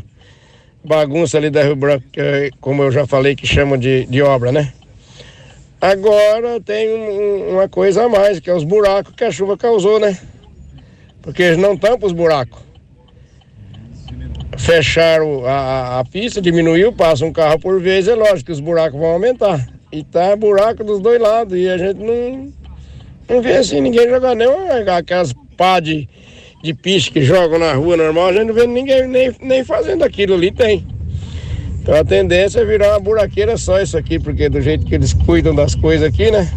bagunça 0.82 1.36
ali 1.36 1.50
da 1.50 1.62
Rio 1.62 1.76
Branco, 1.76 2.06
como 2.58 2.82
eu 2.82 2.90
já 2.90 3.06
falei, 3.06 3.36
que 3.36 3.46
chamam 3.46 3.76
de, 3.76 4.06
de 4.06 4.22
obra, 4.22 4.50
né? 4.50 4.72
Agora 5.80 6.60
tem 6.60 6.90
um, 6.90 7.54
uma 7.54 7.68
coisa 7.68 8.04
a 8.04 8.08
mais, 8.08 8.38
que 8.38 8.50
é 8.50 8.54
os 8.54 8.64
buracos 8.64 9.14
que 9.14 9.24
a 9.24 9.30
chuva 9.30 9.56
causou, 9.56 9.98
né? 9.98 10.18
Porque 11.22 11.42
eles 11.42 11.58
não 11.58 11.76
tampam 11.76 12.06
os 12.06 12.12
buracos. 12.12 12.60
Fecharam 14.58 15.46
a, 15.46 16.00
a 16.00 16.04
pista, 16.04 16.40
diminuiu, 16.40 16.92
passa 16.92 17.24
um 17.24 17.32
carro 17.32 17.58
por 17.58 17.80
vez, 17.80 18.08
é 18.08 18.14
lógico 18.14 18.46
que 18.46 18.52
os 18.52 18.60
buracos 18.60 19.00
vão 19.00 19.10
aumentar. 19.10 19.66
E 19.90 20.04
tá 20.04 20.36
buraco 20.36 20.84
dos 20.84 21.00
dois 21.00 21.20
lados. 21.20 21.58
E 21.58 21.68
a 21.68 21.78
gente 21.78 21.98
não, 21.98 22.52
não 23.28 23.40
vê 23.40 23.56
assim 23.56 23.80
ninguém 23.80 24.08
jogar 24.08 24.34
nem 24.34 24.48
aquelas 24.96 25.32
pá 25.56 25.80
de, 25.80 26.06
de 26.62 26.74
piche 26.74 27.10
que 27.10 27.22
jogam 27.22 27.58
na 27.58 27.72
rua 27.72 27.96
normal, 27.96 28.28
a 28.28 28.32
gente 28.32 28.46
não 28.46 28.54
vê 28.54 28.66
ninguém 28.66 29.06
nem, 29.08 29.34
nem 29.40 29.64
fazendo 29.64 30.04
aquilo 30.04 30.34
ali, 30.34 30.50
tem. 30.50 30.86
Então 31.90 31.98
a 31.98 32.04
tendência 32.04 32.60
é 32.60 32.64
virar 32.64 32.90
uma 32.90 33.00
buraqueira 33.00 33.56
só 33.56 33.80
isso 33.80 33.98
aqui, 33.98 34.16
porque 34.16 34.48
do 34.48 34.60
jeito 34.60 34.86
que 34.86 34.94
eles 34.94 35.12
cuidam 35.12 35.52
das 35.52 35.74
coisas 35.74 36.06
aqui, 36.06 36.30
né? 36.30 36.48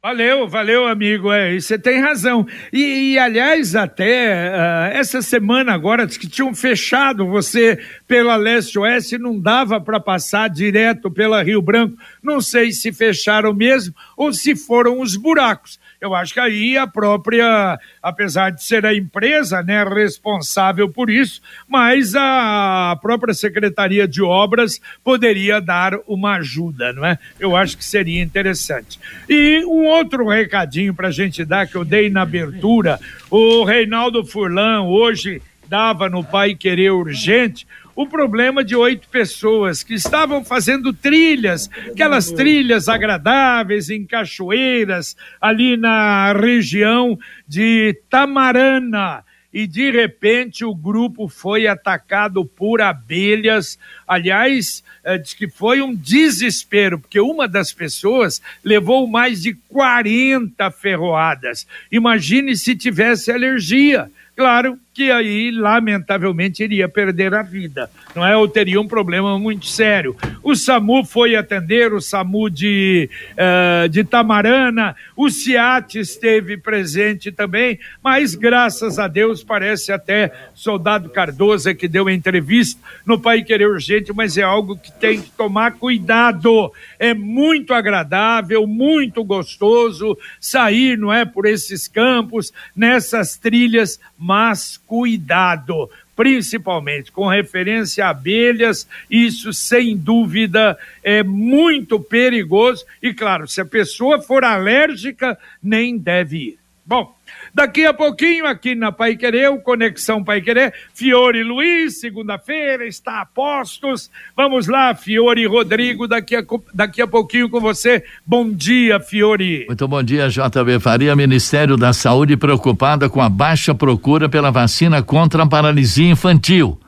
Valeu, 0.00 0.46
valeu, 0.46 0.86
amigo. 0.86 1.32
É, 1.32 1.58
você 1.58 1.76
tem 1.76 2.00
razão. 2.00 2.46
E, 2.72 3.14
e 3.14 3.18
aliás, 3.18 3.74
até 3.74 4.50
uh, 4.50 4.96
essa 4.96 5.20
semana 5.20 5.72
agora, 5.74 6.06
que 6.06 6.28
tinham 6.28 6.54
fechado 6.54 7.26
você 7.26 7.76
pela 8.06 8.36
leste-oeste, 8.36 9.18
não 9.18 9.36
dava 9.36 9.80
para 9.80 9.98
passar 9.98 10.48
direto 10.48 11.10
pela 11.10 11.42
Rio 11.42 11.60
Branco. 11.60 11.96
Não 12.22 12.40
sei 12.40 12.70
se 12.70 12.92
fecharam 12.92 13.52
mesmo 13.52 13.92
ou 14.16 14.32
se 14.32 14.54
foram 14.54 15.00
os 15.00 15.16
buracos. 15.16 15.80
Eu 16.00 16.14
acho 16.14 16.34
que 16.34 16.40
aí 16.40 16.76
a 16.76 16.86
própria, 16.86 17.78
apesar 18.02 18.50
de 18.50 18.62
ser 18.62 18.84
a 18.84 18.94
empresa 18.94 19.62
né, 19.62 19.84
responsável 19.84 20.88
por 20.88 21.10
isso, 21.10 21.40
mas 21.68 22.14
a 22.14 22.98
própria 23.00 23.34
Secretaria 23.34 24.06
de 24.06 24.22
Obras 24.22 24.80
poderia 25.02 25.60
dar 25.60 25.94
uma 26.06 26.36
ajuda, 26.36 26.92
não 26.92 27.04
é? 27.04 27.18
Eu 27.38 27.56
acho 27.56 27.76
que 27.76 27.84
seria 27.84 28.22
interessante. 28.22 28.98
E 29.28 29.64
um 29.64 29.86
outro 29.86 30.28
recadinho 30.28 30.94
para 30.94 31.08
a 31.08 31.12
gente 31.12 31.44
dar, 31.44 31.66
que 31.66 31.76
eu 31.76 31.84
dei 31.84 32.10
na 32.10 32.22
abertura, 32.22 33.00
o 33.30 33.64
Reinaldo 33.64 34.24
Furlan 34.24 34.82
hoje 34.82 35.40
dava 35.68 36.08
no 36.08 36.24
Pai 36.24 36.54
Querer 36.54 36.92
Urgente 36.92 37.66
o 37.96 38.06
problema 38.06 38.62
de 38.62 38.76
oito 38.76 39.08
pessoas 39.08 39.82
que 39.82 39.94
estavam 39.94 40.44
fazendo 40.44 40.92
trilhas, 40.92 41.70
aquelas 41.90 42.30
trilhas 42.30 42.90
agradáveis 42.90 43.88
em 43.88 44.04
cachoeiras, 44.04 45.16
ali 45.40 45.78
na 45.78 46.32
região 46.34 47.18
de 47.48 47.98
Tamarana. 48.10 49.24
E 49.50 49.66
de 49.66 49.90
repente 49.90 50.62
o 50.62 50.74
grupo 50.74 51.28
foi 51.28 51.66
atacado 51.66 52.44
por 52.44 52.82
abelhas. 52.82 53.78
Aliás, 54.06 54.84
é, 55.02 55.16
diz 55.16 55.32
que 55.32 55.48
foi 55.48 55.80
um 55.80 55.94
desespero, 55.94 56.98
porque 56.98 57.18
uma 57.18 57.48
das 57.48 57.72
pessoas 57.72 58.42
levou 58.62 59.06
mais 59.06 59.40
de 59.40 59.54
40 59.70 60.70
ferroadas. 60.72 61.66
Imagine 61.90 62.54
se 62.54 62.76
tivesse 62.76 63.32
alergia. 63.32 64.10
Claro 64.36 64.78
que 64.96 65.10
aí, 65.10 65.50
lamentavelmente, 65.50 66.64
iria 66.64 66.88
perder 66.88 67.34
a 67.34 67.42
vida, 67.42 67.90
não 68.14 68.26
é? 68.26 68.34
Ou 68.34 68.48
teria 68.48 68.80
um 68.80 68.88
problema 68.88 69.38
muito 69.38 69.66
sério. 69.66 70.16
O 70.42 70.56
SAMU 70.56 71.04
foi 71.04 71.36
atender, 71.36 71.92
o 71.92 72.00
SAMU 72.00 72.48
de, 72.48 73.10
uh, 73.32 73.90
de 73.90 74.02
Tamarana, 74.04 74.96
o 75.14 75.28
CIAT 75.28 75.98
esteve 75.98 76.56
presente 76.56 77.30
também, 77.30 77.78
mas 78.02 78.34
graças 78.34 78.98
a 78.98 79.06
Deus, 79.06 79.44
parece 79.44 79.92
até 79.92 80.32
soldado 80.54 81.10
Cardoso 81.10 81.74
que 81.74 81.86
deu 81.86 82.08
entrevista 82.08 82.80
no 83.04 83.20
Pai 83.20 83.42
Querer 83.42 83.68
Urgente, 83.68 84.14
mas 84.14 84.38
é 84.38 84.42
algo 84.44 84.78
que 84.78 84.90
tem 84.90 85.20
que 85.20 85.28
tomar 85.32 85.72
cuidado. 85.72 86.72
É 86.98 87.12
muito 87.12 87.74
agradável, 87.74 88.66
muito 88.66 89.22
gostoso 89.22 90.16
sair, 90.40 90.96
não 90.96 91.12
é, 91.12 91.26
por 91.26 91.44
esses 91.44 91.86
campos, 91.86 92.50
nessas 92.74 93.36
trilhas, 93.36 94.00
mas 94.18 94.80
cuidado, 94.86 95.90
principalmente 96.14 97.12
com 97.12 97.26
referência 97.28 98.06
a 98.06 98.10
abelhas, 98.10 98.88
isso 99.10 99.52
sem 99.52 99.96
dúvida 99.96 100.78
é 101.02 101.22
muito 101.22 102.00
perigoso 102.00 102.84
e, 103.02 103.12
claro, 103.12 103.46
se 103.46 103.60
a 103.60 103.66
pessoa 103.66 104.20
for 104.20 104.44
alérgica, 104.44 105.38
nem 105.62 105.98
deve 105.98 106.36
ir. 106.36 106.58
Bom, 106.84 107.16
Daqui 107.56 107.86
a 107.86 107.94
pouquinho, 107.94 108.44
aqui 108.44 108.74
na 108.74 108.92
Pai 108.92 109.16
Querer, 109.16 109.48
o 109.48 109.58
Conexão 109.58 110.22
Pai 110.22 110.42
Querer, 110.42 110.74
Fiore 110.92 111.42
Luiz, 111.42 111.98
segunda-feira, 111.98 112.86
está 112.86 113.22
a 113.22 113.24
postos. 113.24 114.10
Vamos 114.36 114.66
lá, 114.66 114.94
Fiore 114.94 115.46
Rodrigo, 115.46 116.06
daqui 116.06 116.36
a, 116.36 116.44
daqui 116.74 117.00
a 117.00 117.06
pouquinho 117.06 117.48
com 117.48 117.58
você. 117.58 118.04
Bom 118.26 118.50
dia, 118.50 119.00
Fiore. 119.00 119.64
Muito 119.68 119.88
bom 119.88 120.02
dia, 120.02 120.28
JB 120.28 120.78
Faria. 120.80 121.16
Ministério 121.16 121.78
da 121.78 121.94
Saúde 121.94 122.36
preocupada 122.36 123.08
com 123.08 123.22
a 123.22 123.28
baixa 123.30 123.74
procura 123.74 124.28
pela 124.28 124.50
vacina 124.50 125.02
contra 125.02 125.42
a 125.42 125.48
paralisia 125.48 126.10
infantil. 126.10 126.78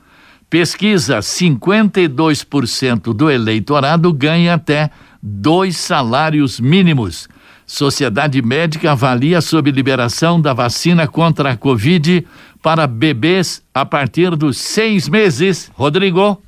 Pesquisa: 0.51 1.17
52% 1.17 3.11
do 3.11 3.31
eleitorado 3.31 4.13
ganha 4.13 4.53
até 4.53 4.91
dois 5.19 5.77
salários 5.77 6.59
mínimos. 6.59 7.27
Sociedade 7.69 8.41
Médica 8.41 8.93
avalia 8.93 9.41
sobre 9.41 9.69
liberação 9.71 10.41
da 10.41 10.53
vacina 10.53 11.07
contra 11.07 11.51
a 11.51 11.55
Covid 11.55 12.25
para 12.63 12.87
bebês 12.87 13.63
a 13.71 13.85
partir 13.85 14.35
dos 14.35 14.57
seis 14.57 15.07
meses. 15.07 15.71
Rodrigo. 15.75 16.41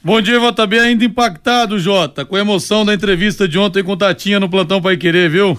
Bom 0.00 0.20
dia, 0.20 0.38
vou 0.38 0.52
também 0.52 0.78
ainda 0.78 1.04
impactado, 1.04 1.76
Jota, 1.76 2.24
com 2.24 2.36
a 2.36 2.40
emoção 2.40 2.84
da 2.84 2.94
entrevista 2.94 3.48
de 3.48 3.58
ontem 3.58 3.82
com 3.82 3.96
Tatinha 3.96 4.38
no 4.38 4.48
Plantão 4.48 4.80
Pai 4.80 4.96
Querer, 4.96 5.28
viu? 5.28 5.58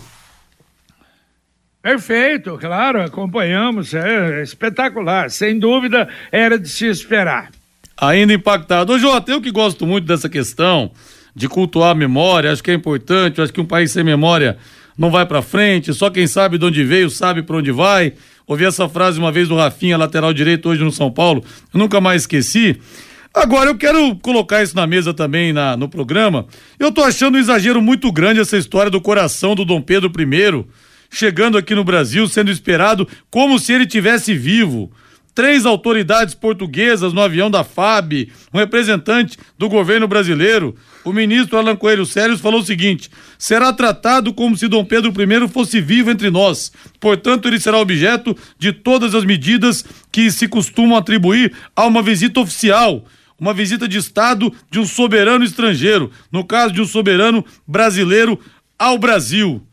Perfeito, 1.81 2.57
claro, 2.57 3.03
acompanhamos, 3.03 3.93
é 3.93 4.41
espetacular, 4.41 5.29
sem 5.29 5.59
dúvida 5.59 6.07
era 6.31 6.57
de 6.57 6.69
se 6.69 6.85
esperar. 6.85 7.51
Ainda 7.99 8.31
impactado. 8.31 8.93
Ô, 8.93 8.97
Jota, 8.97 9.33
eu 9.33 9.41
que 9.41 9.51
gosto 9.51 9.85
muito 9.85 10.07
dessa 10.07 10.29
questão 10.29 10.89
de 11.35 11.49
cultuar 11.49 11.91
a 11.91 11.95
memória, 11.95 12.49
acho 12.49 12.63
que 12.63 12.71
é 12.71 12.73
importante, 12.73 13.41
acho 13.41 13.51
que 13.51 13.59
um 13.59 13.65
país 13.65 13.91
sem 13.91 14.05
memória 14.05 14.57
não 14.97 15.09
vai 15.09 15.25
para 15.25 15.41
frente, 15.41 15.93
só 15.93 16.09
quem 16.09 16.27
sabe 16.27 16.57
de 16.57 16.65
onde 16.65 16.83
veio 16.83 17.09
sabe 17.09 17.41
para 17.43 17.57
onde 17.57 17.71
vai. 17.71 18.13
Ouvi 18.47 18.65
essa 18.65 18.89
frase 18.89 19.19
uma 19.19 19.31
vez 19.31 19.47
do 19.47 19.55
Rafinha, 19.55 19.97
lateral 19.97 20.33
direito, 20.33 20.69
hoje 20.69 20.83
no 20.83 20.91
São 20.91 21.11
Paulo, 21.11 21.43
eu 21.73 21.79
nunca 21.79 22.01
mais 22.01 22.23
esqueci. 22.23 22.77
Agora, 23.33 23.69
eu 23.69 23.77
quero 23.77 24.13
colocar 24.17 24.61
isso 24.61 24.75
na 24.75 24.85
mesa 24.85 25.13
também 25.13 25.53
na, 25.53 25.77
no 25.77 25.87
programa. 25.87 26.45
Eu 26.77 26.91
tô 26.91 27.01
achando 27.01 27.35
um 27.35 27.39
exagero 27.39 27.81
muito 27.81 28.11
grande 28.11 28.41
essa 28.41 28.57
história 28.57 28.91
do 28.91 28.99
coração 28.99 29.55
do 29.55 29.63
Dom 29.63 29.81
Pedro 29.81 30.11
I 30.19 30.65
chegando 31.09 31.57
aqui 31.57 31.75
no 31.75 31.83
Brasil, 31.83 32.27
sendo 32.27 32.51
esperado 32.51 33.07
como 33.29 33.59
se 33.59 33.73
ele 33.73 33.85
tivesse 33.85 34.33
vivo 34.33 34.91
três 35.33 35.65
autoridades 35.65 36.35
portuguesas 36.35 37.13
no 37.13 37.21
avião 37.21 37.49
da 37.49 37.63
FAB, 37.63 38.29
um 38.53 38.57
representante 38.57 39.37
do 39.57 39.69
governo 39.69 40.07
brasileiro. 40.07 40.75
O 41.03 41.11
ministro 41.11 41.57
Alan 41.57 41.75
Coelho 41.75 42.05
Sérios 42.05 42.41
falou 42.41 42.61
o 42.61 42.65
seguinte: 42.65 43.09
será 43.37 43.73
tratado 43.73 44.33
como 44.33 44.57
se 44.57 44.67
Dom 44.67 44.85
Pedro 44.85 45.11
I 45.11 45.47
fosse 45.47 45.81
vivo 45.81 46.11
entre 46.11 46.29
nós. 46.29 46.71
Portanto, 46.99 47.47
ele 47.47 47.59
será 47.59 47.77
objeto 47.77 48.35
de 48.57 48.71
todas 48.71 49.15
as 49.15 49.25
medidas 49.25 49.85
que 50.11 50.29
se 50.31 50.47
costumam 50.47 50.97
atribuir 50.97 51.53
a 51.75 51.85
uma 51.85 52.01
visita 52.01 52.39
oficial. 52.39 53.05
Uma 53.39 53.55
visita 53.55 53.87
de 53.87 53.97
Estado 53.97 54.53
de 54.69 54.79
um 54.79 54.85
soberano 54.85 55.43
estrangeiro, 55.43 56.11
no 56.31 56.43
caso 56.43 56.73
de 56.73 56.79
um 56.79 56.85
soberano 56.85 57.43
brasileiro 57.67 58.39
ao 58.77 58.99
Brasil 58.99 59.65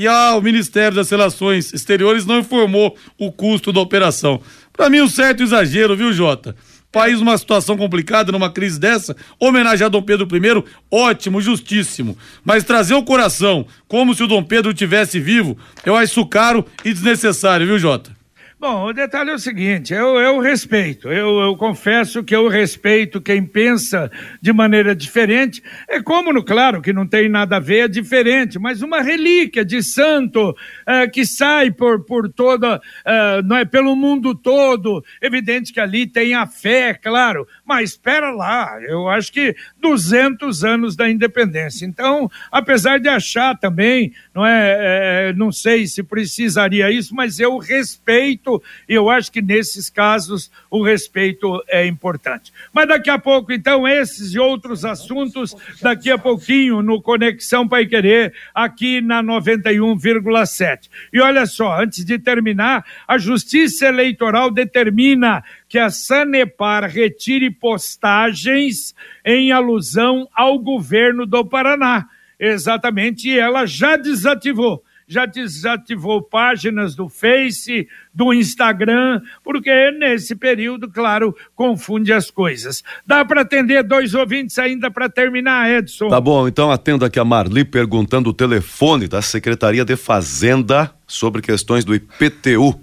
e 0.00 0.08
ao 0.08 0.40
Ministério 0.40 0.96
das 0.96 1.10
Relações 1.10 1.74
Exteriores 1.74 2.24
não 2.24 2.38
informou 2.38 2.96
o 3.18 3.30
custo 3.30 3.70
da 3.70 3.80
operação. 3.80 4.40
Para 4.72 4.88
mim, 4.88 5.02
um 5.02 5.08
certo 5.08 5.42
exagero, 5.42 5.94
viu, 5.94 6.10
Jota? 6.10 6.56
País 6.90 7.18
numa 7.18 7.36
situação 7.36 7.76
complicada, 7.76 8.32
numa 8.32 8.50
crise 8.50 8.80
dessa, 8.80 9.14
homenagear 9.38 9.90
Dom 9.90 10.00
Pedro 10.00 10.26
I, 10.34 10.64
ótimo, 10.90 11.42
justíssimo. 11.42 12.16
Mas 12.42 12.64
trazer 12.64 12.94
o 12.94 13.02
coração 13.02 13.66
como 13.86 14.14
se 14.14 14.22
o 14.22 14.26
Dom 14.26 14.42
Pedro 14.42 14.72
tivesse 14.72 15.20
vivo, 15.20 15.58
eu 15.84 15.94
acho 15.94 16.24
caro 16.24 16.64
e 16.82 16.94
desnecessário, 16.94 17.66
viu, 17.66 17.78
Jota? 17.78 18.19
Bom, 18.60 18.88
o 18.88 18.92
detalhe 18.92 19.30
é 19.30 19.34
o 19.34 19.38
seguinte: 19.38 19.94
eu, 19.94 20.18
eu 20.18 20.38
respeito, 20.38 21.08
eu, 21.08 21.40
eu, 21.40 21.56
confesso 21.56 22.22
que 22.22 22.36
eu 22.36 22.46
respeito 22.46 23.18
quem 23.18 23.42
pensa 23.42 24.12
de 24.38 24.52
maneira 24.52 24.94
diferente. 24.94 25.62
É 25.88 26.02
como, 26.02 26.30
no, 26.30 26.44
claro, 26.44 26.82
que 26.82 26.92
não 26.92 27.06
tem 27.06 27.26
nada 27.26 27.56
a 27.56 27.58
ver, 27.58 27.84
é 27.84 27.88
diferente, 27.88 28.58
mas 28.58 28.82
uma 28.82 29.00
relíquia 29.00 29.64
de 29.64 29.82
santo 29.82 30.54
é, 30.86 31.08
que 31.08 31.24
sai 31.24 31.70
por, 31.70 32.04
por 32.04 32.28
toda, 32.28 32.82
é, 33.02 33.40
não 33.40 33.56
é, 33.56 33.64
pelo 33.64 33.96
mundo 33.96 34.34
todo. 34.34 35.02
Evidente 35.22 35.72
que 35.72 35.80
ali 35.80 36.06
tem 36.06 36.34
a 36.34 36.46
fé, 36.46 36.92
claro, 36.92 37.48
mas 37.64 37.92
espera 37.92 38.30
lá, 38.30 38.78
eu 38.82 39.08
acho 39.08 39.32
que 39.32 39.56
200 39.80 40.64
anos 40.64 40.94
da 40.94 41.08
independência. 41.08 41.86
Então, 41.86 42.30
apesar 42.52 43.00
de 43.00 43.08
achar 43.08 43.58
também, 43.58 44.12
não 44.34 44.44
é, 44.44 45.28
é 45.28 45.32
não 45.32 45.50
sei 45.50 45.86
se 45.86 46.02
precisaria 46.02 46.90
isso, 46.90 47.14
mas 47.14 47.40
eu 47.40 47.56
respeito 47.56 48.49
respeito, 48.50 48.62
e 48.88 48.94
eu 48.94 49.08
acho 49.08 49.30
que 49.30 49.40
nesses 49.40 49.88
casos 49.88 50.50
o 50.70 50.82
respeito 50.82 51.62
é 51.68 51.86
importante. 51.86 52.52
Mas 52.72 52.88
daqui 52.88 53.10
a 53.10 53.18
pouco, 53.18 53.52
então, 53.52 53.86
esses 53.86 54.34
e 54.34 54.38
outros 54.38 54.84
assuntos, 54.84 55.54
daqui 55.80 56.10
a 56.10 56.18
pouquinho 56.18 56.82
no 56.82 57.00
Conexão 57.00 57.68
Pai 57.68 57.86
Querer, 57.86 58.32
aqui 58.54 59.00
na 59.00 59.22
91,7. 59.22 60.88
E 61.12 61.20
olha 61.20 61.46
só, 61.46 61.80
antes 61.80 62.04
de 62.04 62.18
terminar, 62.18 62.84
a 63.06 63.18
Justiça 63.18 63.86
Eleitoral 63.86 64.50
determina 64.50 65.44
que 65.68 65.78
a 65.78 65.90
Sanepar 65.90 66.88
retire 66.90 67.50
postagens 67.50 68.94
em 69.24 69.52
alusão 69.52 70.28
ao 70.34 70.58
governo 70.58 71.26
do 71.26 71.44
Paraná. 71.44 72.08
Exatamente, 72.38 73.28
e 73.28 73.38
ela 73.38 73.66
já 73.66 73.96
desativou 73.96 74.82
já 75.10 75.26
desativou 75.26 76.22
páginas 76.22 76.94
do 76.94 77.08
Face, 77.08 77.88
do 78.14 78.32
Instagram, 78.32 79.20
porque 79.42 79.90
nesse 79.90 80.36
período, 80.36 80.88
claro, 80.88 81.36
confunde 81.56 82.12
as 82.12 82.30
coisas. 82.30 82.84
Dá 83.04 83.24
para 83.24 83.40
atender 83.40 83.82
dois 83.82 84.14
ouvintes 84.14 84.56
ainda 84.56 84.88
para 84.88 85.08
terminar, 85.08 85.68
Edson? 85.68 86.08
Tá 86.08 86.20
bom, 86.20 86.46
então 86.46 86.70
atendo 86.70 87.04
aqui 87.04 87.18
a 87.18 87.24
Marli 87.24 87.64
perguntando 87.64 88.30
o 88.30 88.32
telefone 88.32 89.08
da 89.08 89.20
Secretaria 89.20 89.84
de 89.84 89.96
Fazenda 89.96 90.94
sobre 91.08 91.42
questões 91.42 91.84
do 91.84 91.92
IPTU. 91.92 92.78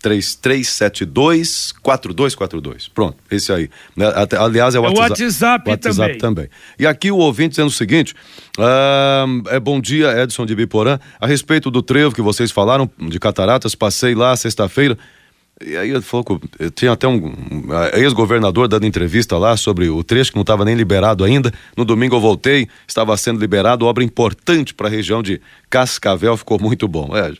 3372 0.00 1.72
4242. 1.82 2.88
Pronto, 2.88 3.16
esse 3.30 3.52
aí. 3.52 3.68
Né? 3.96 4.06
Aliás, 4.38 4.74
é 4.74 4.78
o 4.78 4.82
WhatsApp, 4.82 5.00
o 5.00 5.10
WhatsApp, 5.10 5.70
WhatsApp 5.70 6.18
também. 6.18 6.18
também. 6.18 6.48
E 6.78 6.86
aqui 6.86 7.10
o 7.10 7.16
ouvinte 7.16 7.50
dizendo 7.50 7.68
o 7.68 7.72
seguinte: 7.72 8.14
uh, 8.58 9.48
é 9.48 9.58
bom 9.58 9.80
dia, 9.80 10.22
Edson 10.22 10.46
de 10.46 10.54
Biporã. 10.54 10.98
A 11.20 11.26
respeito 11.26 11.70
do 11.70 11.82
trevo 11.82 12.14
que 12.14 12.22
vocês 12.22 12.50
falaram 12.50 12.90
de 12.98 13.18
cataratas, 13.18 13.74
passei 13.74 14.14
lá 14.14 14.36
sexta-feira. 14.36 14.96
E 15.60 15.76
aí 15.76 15.90
ele 15.90 16.00
falou 16.00 16.24
que 16.24 16.70
tinha 16.70 16.92
até 16.92 17.08
um, 17.08 17.16
um 17.16 17.64
ex-governador 17.94 18.68
dando 18.68 18.86
entrevista 18.86 19.36
lá 19.36 19.56
sobre 19.56 19.88
o 19.88 20.04
trecho 20.04 20.30
que 20.30 20.36
não 20.36 20.42
estava 20.42 20.64
nem 20.64 20.76
liberado 20.76 21.24
ainda. 21.24 21.52
No 21.76 21.84
domingo 21.84 22.14
eu 22.14 22.20
voltei, 22.20 22.68
estava 22.86 23.16
sendo 23.16 23.40
liberado, 23.40 23.84
obra 23.84 24.04
importante 24.04 24.72
para 24.72 24.86
a 24.86 24.90
região 24.90 25.20
de 25.20 25.40
Cascavel, 25.68 26.36
ficou 26.36 26.60
muito 26.60 26.86
bom. 26.86 27.10
É, 27.16 27.32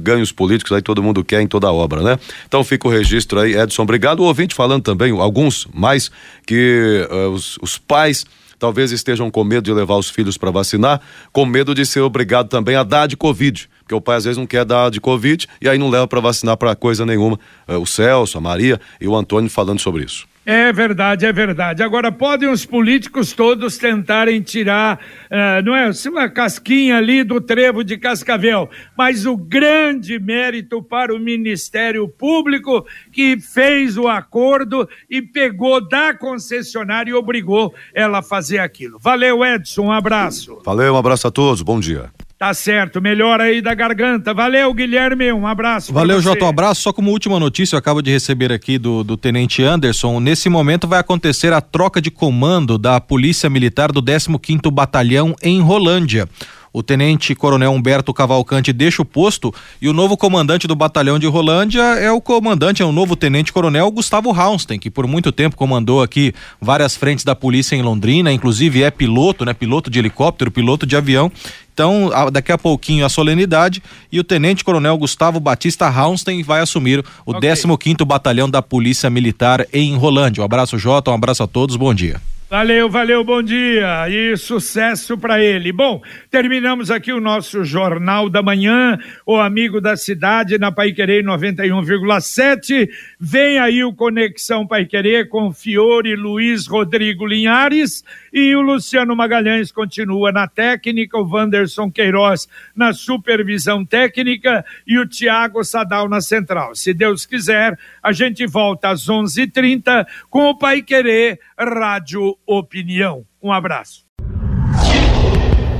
ganhos 0.00 0.32
políticos 0.32 0.72
aí 0.72 0.82
todo 0.82 1.02
mundo 1.02 1.24
quer 1.24 1.40
em 1.40 1.46
toda 1.46 1.70
obra, 1.72 2.02
né? 2.02 2.18
Então 2.46 2.62
fica 2.62 2.86
o 2.88 2.90
registro 2.90 3.40
aí, 3.40 3.56
Edson, 3.56 3.82
obrigado. 3.82 4.20
O 4.20 4.24
ouvinte 4.24 4.54
falando 4.54 4.82
também, 4.82 5.10
alguns 5.12 5.66
mais, 5.72 6.10
que 6.46 7.06
uh, 7.10 7.30
os, 7.30 7.58
os 7.60 7.78
pais 7.78 8.24
talvez 8.58 8.90
estejam 8.92 9.30
com 9.30 9.44
medo 9.44 9.64
de 9.64 9.72
levar 9.72 9.96
os 9.96 10.08
filhos 10.08 10.36
para 10.36 10.50
vacinar, 10.50 11.00
com 11.32 11.44
medo 11.44 11.74
de 11.74 11.84
ser 11.84 12.00
obrigado 12.00 12.48
também 12.48 12.76
a 12.76 12.82
dar 12.82 13.06
de 13.06 13.16
Covid. 13.16 13.68
Porque 13.80 13.94
o 13.94 14.00
pai 14.00 14.16
às 14.16 14.24
vezes 14.24 14.38
não 14.38 14.46
quer 14.46 14.64
dar 14.64 14.90
de 14.90 15.00
Covid 15.00 15.46
e 15.60 15.68
aí 15.68 15.78
não 15.78 15.88
leva 15.88 16.08
para 16.08 16.20
vacinar 16.20 16.56
para 16.56 16.74
coisa 16.74 17.06
nenhuma. 17.06 17.38
Uh, 17.68 17.78
o 17.78 17.86
Celso, 17.86 18.38
a 18.38 18.40
Maria 18.40 18.80
e 19.00 19.06
o 19.06 19.14
Antônio 19.14 19.48
falando 19.50 19.80
sobre 19.80 20.04
isso. 20.04 20.26
É 20.48 20.72
verdade, 20.72 21.26
é 21.26 21.32
verdade. 21.32 21.82
Agora, 21.82 22.12
podem 22.12 22.48
os 22.48 22.64
políticos 22.64 23.32
todos 23.32 23.78
tentarem 23.78 24.40
tirar, 24.40 25.00
uh, 25.24 25.60
não 25.64 25.74
é, 25.74 25.90
uma 26.06 26.28
casquinha 26.28 26.98
ali 26.98 27.24
do 27.24 27.40
trevo 27.40 27.82
de 27.82 27.98
Cascavel, 27.98 28.70
mas 28.96 29.26
o 29.26 29.36
grande 29.36 30.20
mérito 30.20 30.80
para 30.80 31.12
o 31.12 31.18
Ministério 31.18 32.06
Público 32.08 32.86
que 33.10 33.40
fez 33.40 33.98
o 33.98 34.06
acordo 34.06 34.88
e 35.10 35.20
pegou 35.20 35.80
da 35.80 36.14
concessionária 36.14 37.10
e 37.10 37.14
obrigou 37.14 37.74
ela 37.92 38.18
a 38.18 38.22
fazer 38.22 38.60
aquilo. 38.60 39.00
Valeu, 39.00 39.44
Edson, 39.44 39.86
um 39.86 39.92
abraço. 39.92 40.62
Valeu, 40.64 40.94
um 40.94 40.96
abraço 40.96 41.26
a 41.26 41.30
todos, 41.32 41.60
bom 41.60 41.80
dia. 41.80 42.08
Tá 42.38 42.52
certo, 42.52 43.00
melhor 43.00 43.40
aí 43.40 43.62
da 43.62 43.72
garganta. 43.72 44.34
Valeu, 44.34 44.72
Guilherme, 44.74 45.32
um 45.32 45.46
abraço. 45.46 45.90
Valeu, 45.90 46.20
Jota, 46.20 46.44
um 46.44 46.48
abraço. 46.48 46.82
Só 46.82 46.92
como 46.92 47.10
última 47.10 47.40
notícia, 47.40 47.76
eu 47.76 47.78
acabo 47.78 48.02
de 48.02 48.10
receber 48.10 48.52
aqui 48.52 48.76
do, 48.76 49.02
do 49.02 49.16
Tenente 49.16 49.62
Anderson. 49.62 50.20
Nesse 50.20 50.50
momento 50.50 50.86
vai 50.86 51.00
acontecer 51.00 51.54
a 51.54 51.62
troca 51.62 51.98
de 51.98 52.10
comando 52.10 52.76
da 52.76 53.00
Polícia 53.00 53.48
Militar 53.48 53.90
do 53.90 54.02
15º 54.02 54.70
Batalhão 54.70 55.34
em 55.42 55.62
Rolândia. 55.62 56.28
O 56.76 56.82
tenente 56.82 57.34
coronel 57.34 57.72
Humberto 57.72 58.12
Cavalcante 58.12 58.70
deixa 58.70 59.00
o 59.00 59.04
posto 59.06 59.50
e 59.80 59.88
o 59.88 59.94
novo 59.94 60.14
comandante 60.14 60.66
do 60.66 60.76
batalhão 60.76 61.18
de 61.18 61.26
Rolândia 61.26 61.80
é 61.80 62.12
o 62.12 62.20
comandante, 62.20 62.82
é 62.82 62.84
o 62.84 62.92
novo 62.92 63.16
tenente 63.16 63.50
coronel 63.50 63.90
Gustavo 63.90 64.30
Raunsten, 64.30 64.78
que 64.78 64.90
por 64.90 65.06
muito 65.06 65.32
tempo 65.32 65.56
comandou 65.56 66.02
aqui 66.02 66.34
várias 66.60 66.94
frentes 66.94 67.24
da 67.24 67.34
polícia 67.34 67.74
em 67.74 67.80
Londrina, 67.80 68.30
inclusive 68.30 68.82
é 68.82 68.90
piloto, 68.90 69.42
né? 69.42 69.54
Piloto 69.54 69.88
de 69.88 69.98
helicóptero, 69.98 70.50
piloto 70.50 70.84
de 70.84 70.94
avião. 70.94 71.32
Então, 71.76 72.10
daqui 72.32 72.50
a 72.50 72.56
pouquinho 72.56 73.04
a 73.04 73.08
solenidade 73.10 73.82
e 74.10 74.18
o 74.18 74.24
Tenente 74.24 74.64
Coronel 74.64 74.96
Gustavo 74.96 75.38
Batista 75.38 75.90
Raunsten 75.90 76.42
vai 76.42 76.62
assumir 76.62 77.04
o 77.26 77.36
okay. 77.36 77.50
15º 77.50 78.02
Batalhão 78.02 78.48
da 78.48 78.62
Polícia 78.62 79.10
Militar 79.10 79.66
em 79.70 79.94
Rolândia. 79.94 80.40
Um 80.40 80.46
abraço, 80.46 80.78
Jota, 80.78 81.10
um 81.10 81.14
abraço 81.14 81.42
a 81.42 81.46
todos, 81.46 81.76
bom 81.76 81.92
dia. 81.92 82.18
Valeu, 82.48 82.88
valeu, 82.88 83.24
bom 83.24 83.42
dia 83.42 84.08
e 84.08 84.36
sucesso 84.36 85.18
para 85.18 85.42
ele. 85.42 85.72
Bom, 85.72 86.00
terminamos 86.30 86.92
aqui 86.92 87.12
o 87.12 87.20
nosso 87.20 87.64
Jornal 87.64 88.28
da 88.30 88.40
Manhã, 88.40 88.96
o 89.26 89.34
amigo 89.36 89.80
da 89.80 89.96
cidade 89.96 90.56
na 90.56 90.70
Paiquerê 90.70 91.24
91,7. 91.24 92.88
Vem 93.18 93.58
aí 93.58 93.82
o 93.82 93.92
Conexão 93.92 94.64
Paiquerê 94.64 95.24
com 95.24 95.52
Fiore 95.52 96.14
Luiz 96.14 96.68
Rodrigo 96.68 97.26
Linhares 97.26 98.04
e 98.32 98.54
o 98.54 98.60
Luciano 98.60 99.16
Magalhães 99.16 99.72
continua 99.72 100.30
na 100.30 100.46
técnica, 100.46 101.18
o 101.18 101.28
Wanderson 101.28 101.90
Queiroz 101.90 102.48
na 102.76 102.92
supervisão 102.92 103.84
técnica 103.84 104.64
e 104.86 105.00
o 105.00 105.08
Tiago 105.08 105.64
Sadal 105.64 106.08
na 106.08 106.20
central. 106.20 106.76
Se 106.76 106.94
Deus 106.94 107.26
quiser, 107.26 107.76
a 108.00 108.12
gente 108.12 108.46
volta 108.46 108.90
às 108.90 109.08
11:30 109.08 110.06
com 110.30 110.48
o 110.50 110.56
Paiquerê 110.56 111.40
Rádio 111.58 112.36
Opinião. 112.46 113.26
Um 113.42 113.52
abraço. 113.52 114.06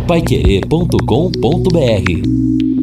Paiquerê.com.br 0.07 2.76